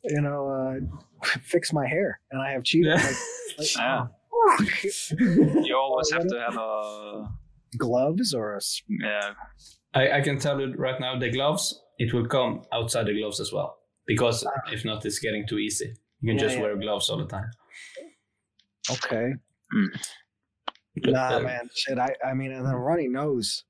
[0.05, 2.85] you know, uh, fix my hair and I have Cheetos?
[2.85, 2.95] Yeah.
[2.97, 4.07] Like, like, Yeah.
[4.33, 5.61] oh.
[5.65, 7.29] You always have to have a
[7.79, 9.31] gloves or a s- yeah.
[9.95, 13.41] I, I can tell you right now the gloves, it will come outside the gloves
[13.41, 13.79] as well.
[14.07, 15.95] Because if not, it's getting too easy.
[16.21, 16.63] You can Yeah, just yeah.
[16.63, 17.51] wear gloves all the time.
[18.91, 19.33] okay.
[19.75, 19.89] Mm.
[21.03, 21.99] But, Nah, uh, man, shit.
[21.99, 23.65] I, I mean, and a runny nose.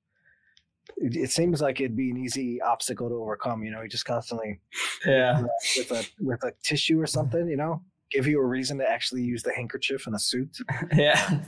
[0.97, 3.63] It, it seems like it'd be an easy obstacle to overcome.
[3.63, 4.61] You know, you just constantly
[5.07, 5.43] Yeah.
[5.77, 7.47] with a with a tissue or something.
[7.47, 10.57] You know, give you a reason to actually use the handkerchief in a suit.
[10.97, 11.41] Yeah.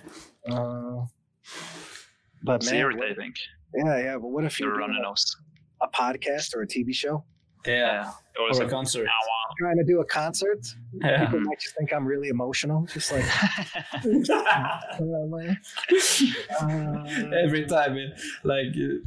[0.48, 1.06] Uh,
[2.44, 3.32] but It's man, irritating.
[3.74, 4.12] Yeah, yeah.
[4.14, 5.14] But what if You're you're running doing
[5.82, 7.24] a, a podcast or a TV show,
[7.66, 8.10] Yeah.
[8.36, 9.08] You always Or a have concert.
[9.58, 10.60] trying to do a concert?
[11.00, 11.24] Yeah.
[11.26, 13.24] People might just think I'm really emotional, just like.
[14.04, 14.24] you
[15.00, 15.58] know, man.
[16.60, 18.98] Uh, Every time, it, like uh,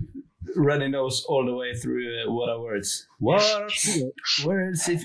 [0.55, 3.07] runny nose all the way through uh, what are words?
[3.19, 3.41] What
[4.45, 4.87] words?
[4.89, 5.01] If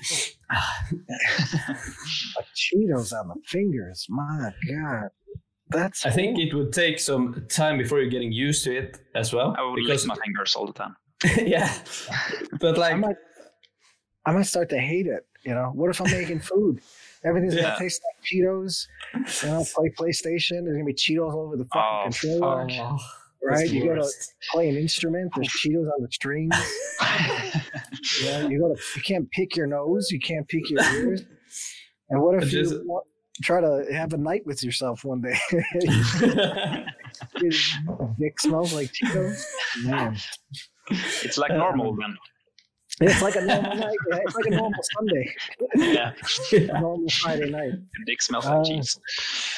[2.37, 4.07] like Cheetos on the fingers.
[4.09, 5.09] My God,
[5.71, 6.05] that's.
[6.07, 9.55] I think it would take some time before you're getting used to it as well.
[9.59, 10.97] I would because lick my fingers all the time.
[11.43, 11.73] yeah,
[12.61, 13.17] but I like might,
[14.27, 15.27] I might start to hate it.
[15.45, 16.81] You know, what if I'm making food?
[17.25, 17.63] Everything's Yeah.
[17.63, 18.87] gonna taste like Cheetos.
[19.43, 20.65] You know, play PlayStation.
[20.65, 22.69] There's gonna be Cheetos all over the fucking Oh, controller.
[22.69, 23.01] fuck.
[23.43, 23.69] right?
[23.69, 24.09] the You go to
[24.53, 25.33] play an instrument.
[25.35, 26.55] There's Cheetos on the strings.
[28.23, 28.81] You, know, you go to.
[28.97, 30.11] You can't pick your nose.
[30.11, 31.23] You can't pick your ears.
[32.09, 33.07] And what if Just- you want,
[33.43, 35.37] try to have a night with yourself one day?
[37.41, 37.53] Your
[38.19, 39.45] dick smells like Cheetos.
[39.85, 40.17] Man,
[41.23, 42.17] It's like normal then.
[43.03, 43.97] it's like a normal night.
[44.11, 45.35] yeah, It's like a normal Sunday.
[45.77, 46.13] Yeah.
[46.53, 47.71] A normal Friday night.
[47.73, 48.99] Your dick smells like Uh, cheese.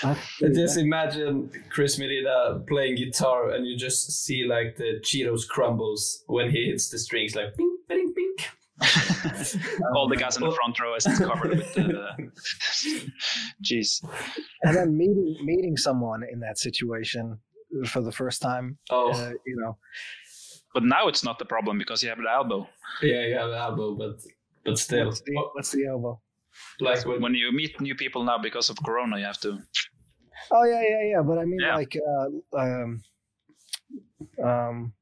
[0.03, 6.23] That's- just imagine Chris Medina playing guitar and you just see like the Cheetos crumbles
[6.27, 7.55] when he hits the strings, like.
[9.95, 12.31] all the guys in the front row is covered with the.
[13.63, 14.03] cheese.
[14.63, 17.39] and then meeting meeting someone in that situation
[17.87, 18.79] for the first time.
[18.91, 19.77] Oh, Uh, you know,
[20.75, 22.69] But now it's not the problem because you have the elbow.
[23.03, 24.21] yeah, you have an elbow, but
[24.65, 26.21] but still, what's the, what's the elbow?
[26.81, 29.59] like when, When you meet new people now because of Corona, you have to.
[30.51, 31.23] Oh yeah, yeah, yeah.
[31.23, 31.77] But I mean, Yeah.
[31.77, 32.29] like, uh,
[32.59, 33.03] um,
[34.43, 34.93] um,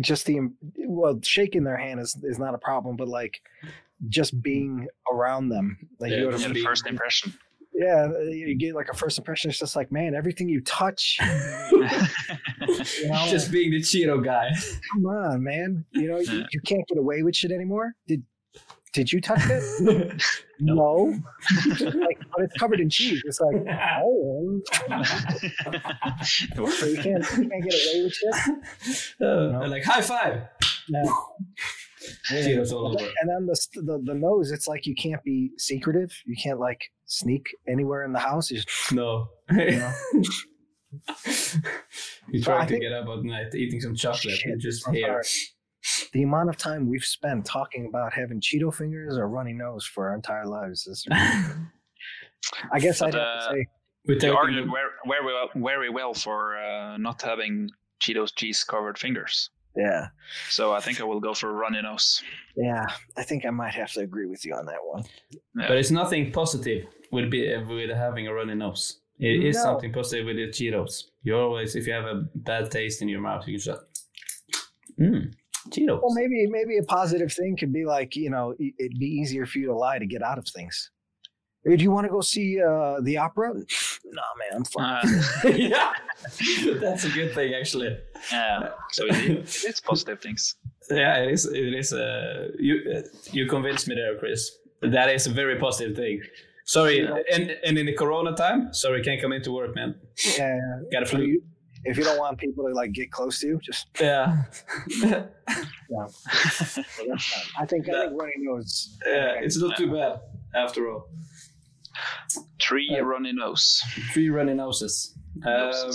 [0.00, 0.40] just the
[0.86, 3.40] well, shaking their hand is is not a problem, but like,
[4.08, 7.34] just being around them, like Yeah, you go Yeah, to, the first impression.
[7.74, 9.50] yeah, you get like a first impression.
[9.50, 11.18] It's just like, man, everything you touch,
[11.72, 14.50] you know, just being the Cheeto guy.
[14.92, 15.84] come on, man.
[15.92, 17.94] You know, you, you can't get away with shit anymore.
[18.06, 18.22] Did
[18.92, 20.22] did you touch it?
[20.60, 21.14] no.
[21.80, 23.22] like, but it's covered in cheese.
[23.24, 23.56] It's like,
[24.02, 24.60] oh,
[26.68, 28.34] so you can't you can't get away with shit.
[29.20, 30.42] Uh, Like high five.
[30.88, 31.02] No.
[32.30, 36.10] And then the, the the nose, it's like you can't be secretive.
[36.26, 38.50] You can't like sneak anywhere in the house.
[38.50, 39.28] You just, No.
[39.50, 39.92] you know,
[42.32, 45.22] you try to think- get up at night eating some chocolate Shit, and just here.
[46.12, 50.08] The amount of time we've spent talking about having Cheeto fingers or runny nose for
[50.08, 51.06] our entire lives is.
[52.72, 53.66] I guess I'd But, have to uh, say
[54.06, 57.68] We You argued very, very, well, very well for uh, not having
[58.00, 59.50] Cheetos cheese covered fingers.
[59.76, 60.08] Yeah.
[60.48, 62.22] So I think I will go for runny nose.
[62.56, 62.86] Yeah.
[63.16, 65.04] I think I might have to agree with you on that one.
[65.54, 69.00] But it's nothing positive with be with having a runny nose.
[69.18, 69.62] It is No.
[69.62, 71.04] something positive with the Cheetos.
[71.22, 73.80] You always, if you have a bad taste in your mouth, you can just,
[74.98, 75.32] mm,
[75.70, 76.00] Cheetos.
[76.02, 79.58] Well, maybe maybe a positive thing could be like you know it'd be easier for
[79.58, 80.90] you to lie to get out of things.
[81.64, 83.52] Hey, do you want to go see uh, the opera?
[84.10, 85.04] No, man, I'm fine.
[85.44, 85.92] Uh, yeah,
[86.80, 87.98] that's a good thing actually.
[88.32, 88.70] yeah.
[88.92, 90.54] So it, it's positive things.
[90.90, 91.44] Yeah, it is.
[91.44, 91.92] It is.
[91.92, 93.02] Uh, you uh,
[93.32, 94.50] you convinced me there, Chris.
[94.80, 96.22] That is a very positive thing.
[96.64, 99.96] Sorry, and and in the Corona time, sorry, can't come into work, man.
[100.38, 100.58] Yeah,
[100.92, 101.42] Got a if flu.
[101.84, 104.44] You, if you don't want people to like get close to you, just Yeah,
[105.00, 105.24] yeah.
[107.58, 108.96] I think I think running nose.
[109.06, 110.20] yeah, it's not too bad
[110.54, 111.08] after all.
[112.60, 113.82] Three runny nose.
[114.12, 115.14] Three runny noses.
[115.44, 115.90] Um,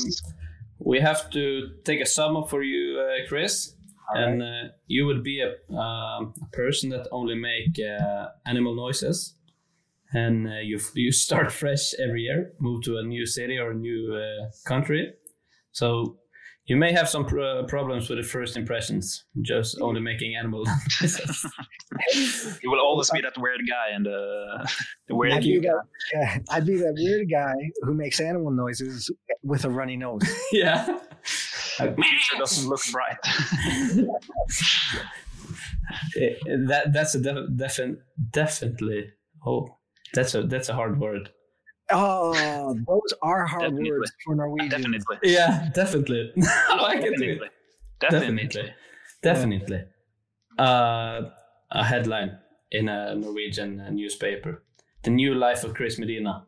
[0.79, 3.75] we have to take a sum up for you, uh, Chris,
[4.13, 9.35] and uh, you would be a, um, a person that only make uh, animal noises,
[10.13, 13.75] and uh, you you start fresh every year, move to a new city or a
[13.75, 15.13] new uh, country,
[15.73, 16.17] so.
[16.65, 20.63] You may have some pr- problems with the first impressions, just only making animal
[21.01, 21.45] noises.
[22.63, 24.65] You will always be that weird guy and uh,
[25.09, 25.81] the weird I'd be, that,
[26.13, 29.11] yeah, I'd be that weird guy who makes animal noises
[29.43, 30.21] with a runny nose.
[30.53, 30.85] yeah.
[31.77, 33.17] future doesn't look bright.
[36.17, 36.35] Eh,
[36.67, 37.97] that that's a def- defin-
[38.31, 39.09] definitely
[39.45, 39.67] oh
[40.13, 41.29] that's a that's a hard word
[41.95, 43.91] Oh, those are hard Definitely.
[43.91, 44.69] words for Norwegian.
[44.81, 45.17] Definitely.
[45.23, 46.31] yeah definitely
[46.91, 47.51] I can do it.
[47.99, 48.39] Definitely.
[48.41, 48.73] definitely
[49.21, 49.81] definitely
[50.59, 51.21] uh,
[51.71, 52.31] a headline
[52.71, 54.63] in a Norwegian uh, newspaper
[55.03, 56.45] the new life of Chris Medina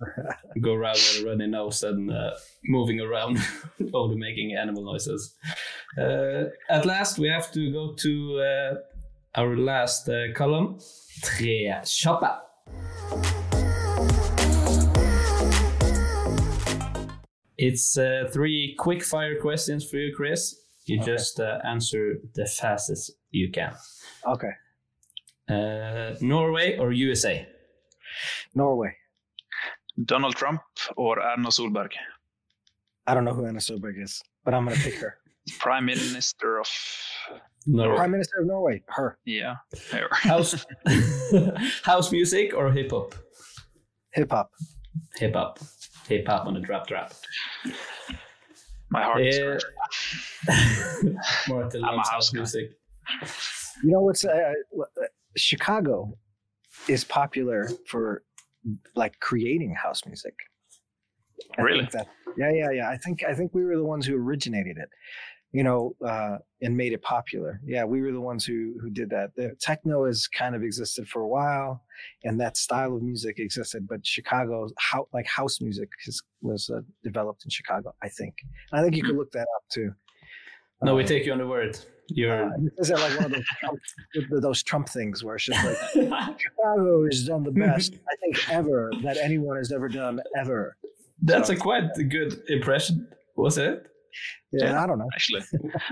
[0.60, 2.30] go around with a runny nose and uh,
[2.64, 3.38] moving around
[3.94, 5.34] only making animal noises
[5.98, 8.74] uh, at last we have to go to uh,
[9.40, 10.78] our last uh, column
[11.22, 12.30] tre kjappe
[17.62, 20.56] It's uh, three quick fire questions for you, Chris.
[20.86, 23.72] You just uh, answer the fastest you can.
[24.26, 24.50] Okay,
[25.48, 27.46] Uh, Norway or USA?
[28.54, 28.96] Norway.
[30.04, 30.60] Donald Trump
[30.96, 31.92] or Erna Solberg?
[33.06, 35.18] I don't know who Anna Solberg is, but I'm gonna pick her.
[35.60, 36.68] Prime Minister of.
[37.66, 37.96] Norway.
[37.96, 38.82] Prime Minister of Norway.
[38.88, 39.18] Her.
[39.24, 39.54] Yeah.
[39.92, 40.08] her.
[40.10, 40.66] House,
[41.84, 43.14] house music or hip hop?
[44.14, 44.50] Hip hop.
[45.16, 45.60] Hip hop.
[46.08, 47.12] Hip hop on the drop drop.
[48.90, 49.44] My heart is Yeah.
[49.44, 49.64] hurt.
[51.48, 52.72] Martin I'm a loves house house music.
[53.82, 56.16] You know what's uh, what- uh, Chicago
[56.88, 58.22] is popular for
[58.94, 60.34] like creating house music.
[61.58, 61.88] I Really?
[61.92, 62.88] that, yeah, yeah, yeah.
[62.90, 64.88] I think I think we were the ones who originated it,
[65.52, 67.60] you know, uh, and made it popular.
[67.64, 69.34] Yeah, we were the ones who who did that.
[69.36, 71.82] The techno has kind of existed for a while,
[72.24, 76.80] and that style of music existed, but Chicago, how like house music, has, was uh,
[77.04, 77.94] developed in Chicago.
[78.02, 78.34] I think.
[78.70, 79.92] And I think you could look that up too.
[80.82, 81.78] No, we Uh, take you on the word.
[82.08, 82.46] You're.
[82.46, 83.78] uh, is that like one of those Trump,
[84.42, 85.76] those Trump things where it's just like
[86.40, 90.76] Chicago has done the best I think ever that anyone has ever done ever.
[91.22, 93.86] That's a quite good impression, was it?
[94.52, 95.08] Yeah, I don't know.
[95.14, 95.42] Actually,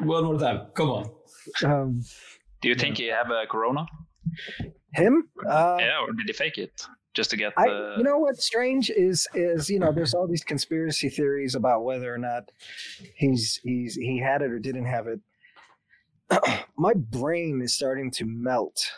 [0.02, 0.66] One more time.
[0.74, 1.10] Come on.
[1.64, 2.02] Um,
[2.60, 3.86] do you think he have a corona?
[4.94, 5.28] him?
[5.48, 7.52] Uh, yeah, or did he fake it just to get?
[7.56, 11.54] I, uh, you know what's strange is is you know there's all these conspiracy theories
[11.54, 12.50] about whether or not
[13.16, 15.20] he's he's he had it or didn't have it.
[16.76, 18.92] My brain is starting to melt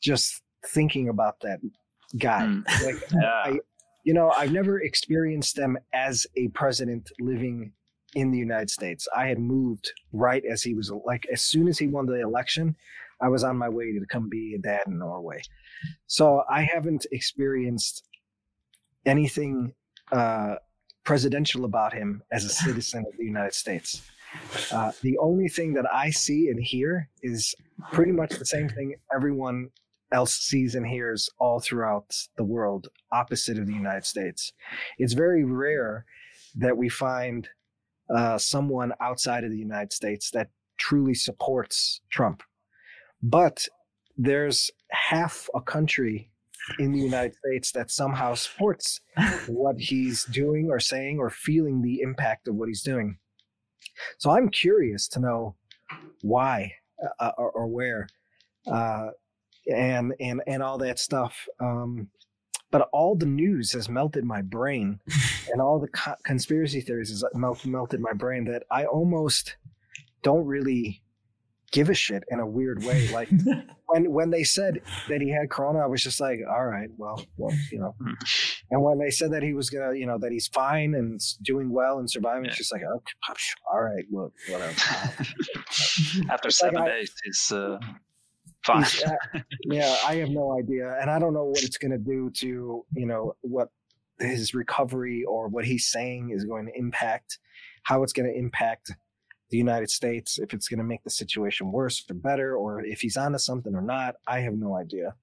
[0.00, 1.60] just thinking about that
[2.18, 2.46] guy.
[2.46, 2.60] Hmm.
[2.84, 3.42] Like Yeah.
[3.44, 3.58] I,
[4.04, 7.72] you know, I've never experienced them as a president living
[8.14, 9.06] in the United States.
[9.14, 12.76] I had moved right as he was like as soon as he won the election,
[13.20, 15.42] I was on my way to come be a dad in Norway.
[16.06, 18.04] So I haven't experienced
[19.04, 19.74] anything
[20.12, 20.56] uh,
[21.04, 24.02] presidential about him as a citizen of the United States.
[24.70, 27.54] Uh, the only thing that I see and hear is
[27.92, 29.70] pretty much the same thing everyone
[30.12, 34.52] else sees and hears all throughout the world, opposite of the United States.
[34.98, 36.04] It's very rare
[36.56, 37.48] that we find
[38.14, 40.48] uh, someone outside of the United States that
[40.78, 42.42] truly supports Trump.
[43.22, 43.66] But
[44.16, 46.30] there's half a country
[46.78, 49.00] in the United States that somehow supports
[49.46, 53.18] what he's doing or saying or feeling the impact of what he's doing.
[54.18, 55.56] So I'm curious to know
[56.22, 56.72] why
[57.20, 58.08] uh, or, or where,
[58.66, 59.08] uh,
[59.72, 61.46] and and and all that stuff.
[61.60, 62.08] Um,
[62.70, 65.00] but all the news has melted my brain,
[65.52, 69.56] and all the co- conspiracy theories has melt, melted my brain that I almost
[70.22, 71.02] don't really
[71.70, 73.08] give a shit in a weird way.
[73.12, 73.28] Like
[73.86, 77.22] when when they said that he had corona, I was just like, all right, well,
[77.36, 77.94] well, you know.
[78.70, 81.70] And when they said that he was gonna, you know, that he's fine and doing
[81.70, 83.34] well and surviving, it's just like, okay,
[83.72, 84.72] all right, well, whatever.
[86.30, 87.78] After It's like seven I- days, he's uh,
[88.68, 89.44] fine.
[89.64, 93.06] Yeah, I have no idea, and I don't know what it's gonna do to, you
[93.06, 93.70] know, what
[94.20, 97.38] his recovery or what he's saying is going to impact,
[97.84, 98.92] how it's going to impact
[99.50, 103.00] the United States, if it's going to make the situation worse or better, or if
[103.00, 105.14] he's onto something or not, I have no idea.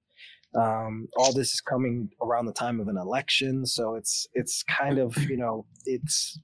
[0.54, 4.98] Um, all this is coming around the time of an election, so it's it's kind
[4.98, 6.38] of you know it's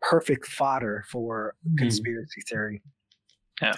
[0.00, 2.80] perfect fodder for conspiracy theory.
[3.60, 3.74] Yeah.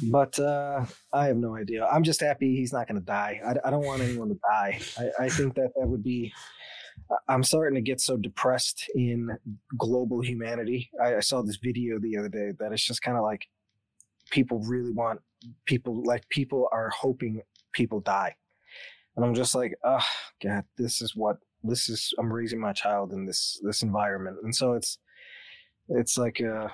[0.00, 1.86] But uh, I have no idea.
[1.86, 3.40] I'm just happy he's not going to die.
[3.44, 4.80] I, I don't want anyone to die.
[4.98, 6.32] I, I think that that would be.
[7.28, 9.30] I'm starting to get so depressed in
[9.76, 10.90] global humanity.
[11.02, 13.48] I, I saw this video the other day that it's just kind of like
[14.30, 15.20] people really want
[15.66, 18.34] people like people are hoping people die,
[19.16, 20.04] and I'm just like, oh
[20.42, 22.14] God, this is what this is.
[22.18, 24.98] I'm raising my child in this this environment, and so it's
[25.88, 26.68] it's like uh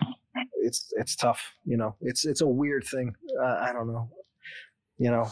[0.69, 3.09] it's it's tough you know it's it's a weird thing.
[3.45, 4.07] Uh, i don't know.
[5.05, 5.27] You know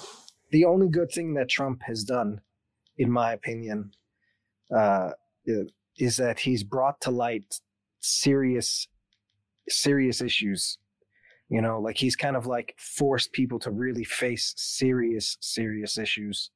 [0.57, 2.31] the only good thing that trump has done
[3.05, 3.79] in my opinion
[4.81, 5.11] uh
[6.07, 7.51] is that he's brought to light
[8.01, 8.89] serious
[9.69, 10.79] serious issues.
[11.55, 12.69] You know like he's kind of like
[12.99, 16.51] forced people to really face serious serious issues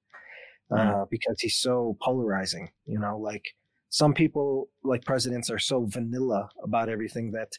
[0.72, 1.10] uh, Mm.
[1.10, 3.46] because he's so polarizing you know like
[4.00, 4.46] some people
[4.92, 7.50] like presidents are so vanilla about everything that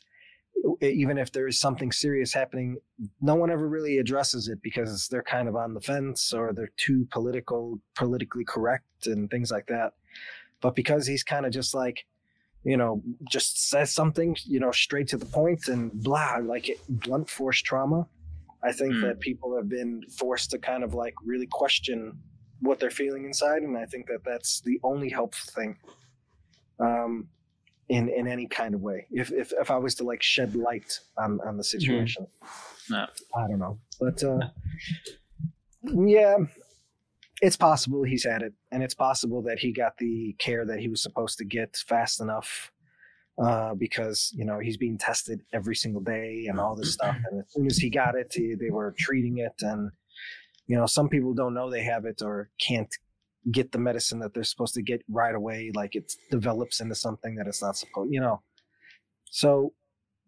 [0.82, 2.78] even if there is something serious happening
[3.22, 6.72] no one ever really addresses it because they're kind of on the fence or they're
[6.78, 9.94] too political politically correct and things like that
[10.62, 12.06] but because he's kind of just like
[12.64, 16.80] you know just says something you know straight to the point and blah like it,
[16.90, 18.08] blunt force trauma
[18.64, 19.02] i think Mm.
[19.02, 22.20] that people have been forced to kind of like really question
[22.60, 25.78] what they're feeling inside and i think that that's the only helpful thing
[26.80, 27.28] um
[27.92, 29.06] in in any kind of way.
[29.12, 32.26] If if, if i was to like shed light on on the situation.
[32.90, 33.06] No.
[33.38, 33.78] i don't know.
[34.00, 34.40] But uh
[35.84, 36.38] yeah
[37.42, 38.54] it's possible he's had it.
[38.72, 42.22] And it's possible that he got the care that he was supposed to get fast
[42.22, 42.72] enough
[43.42, 47.18] uh, because you know he's being tested every single day and all this stuff.
[47.30, 49.56] And as soon as he got it he, they were treating it.
[49.62, 49.92] And
[50.68, 52.94] you know some people don't know they have it or can't
[53.52, 57.36] get the medicine that they're supposed to get right away like it develops into something
[57.36, 58.42] that it's not supposed you know?
[59.32, 59.74] So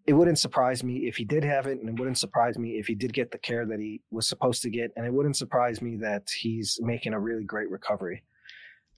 [0.06, 2.88] it wouldn't surprise me if he did have it and it wouldn't surprise me if
[2.88, 5.82] he did get the care that he was supposed to get and it wouldn't surprise
[5.82, 8.24] me that he's making a really great recovery.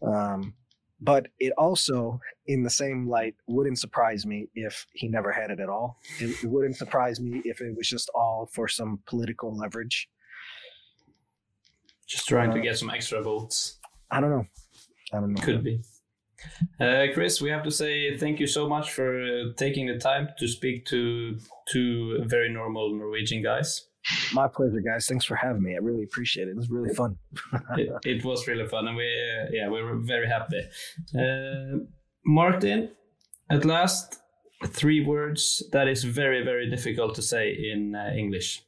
[0.01, 0.53] Um,
[1.01, 5.59] but it also in the same light wouldn't surprise me if he never had it
[5.59, 5.99] at all.
[6.19, 10.09] It, it wouldn't surprise me if it was just all for some political leverage.
[12.07, 13.79] Just trying to Uh, get some extra votes.
[14.11, 14.45] I don't know
[15.13, 15.81] i don't know Could be.
[16.79, 20.29] Uh, Chris, we have to say thank you so much for uh, taking the time
[20.37, 23.87] to speak to two very normal Norwegian guys.
[24.33, 27.17] my pleasure guys thanks for having me i really appreciate it it was really fun
[27.77, 30.61] it, it was really fun, and we uh, yeah we were very happy.
[31.17, 31.79] Uh,
[32.25, 32.89] Martin,
[33.49, 34.19] at last,
[34.67, 38.61] three words that is very very difficult to say in uh, English.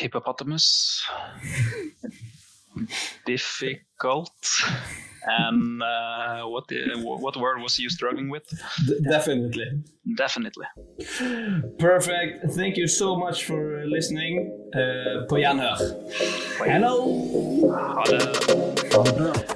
[0.00, 1.04] Hippopotamus.
[3.26, 4.62] Difficult.
[5.28, 8.48] And uh, what the, what word was you struggling with?
[8.86, 9.82] D- definitely.
[10.16, 10.66] Definitely.
[11.78, 12.52] Perfect.
[12.52, 14.52] Thank you so much for listening.
[14.74, 15.76] Uh, på gjenhør.
[16.62, 16.94] Hello.
[17.74, 19.55] Ha det.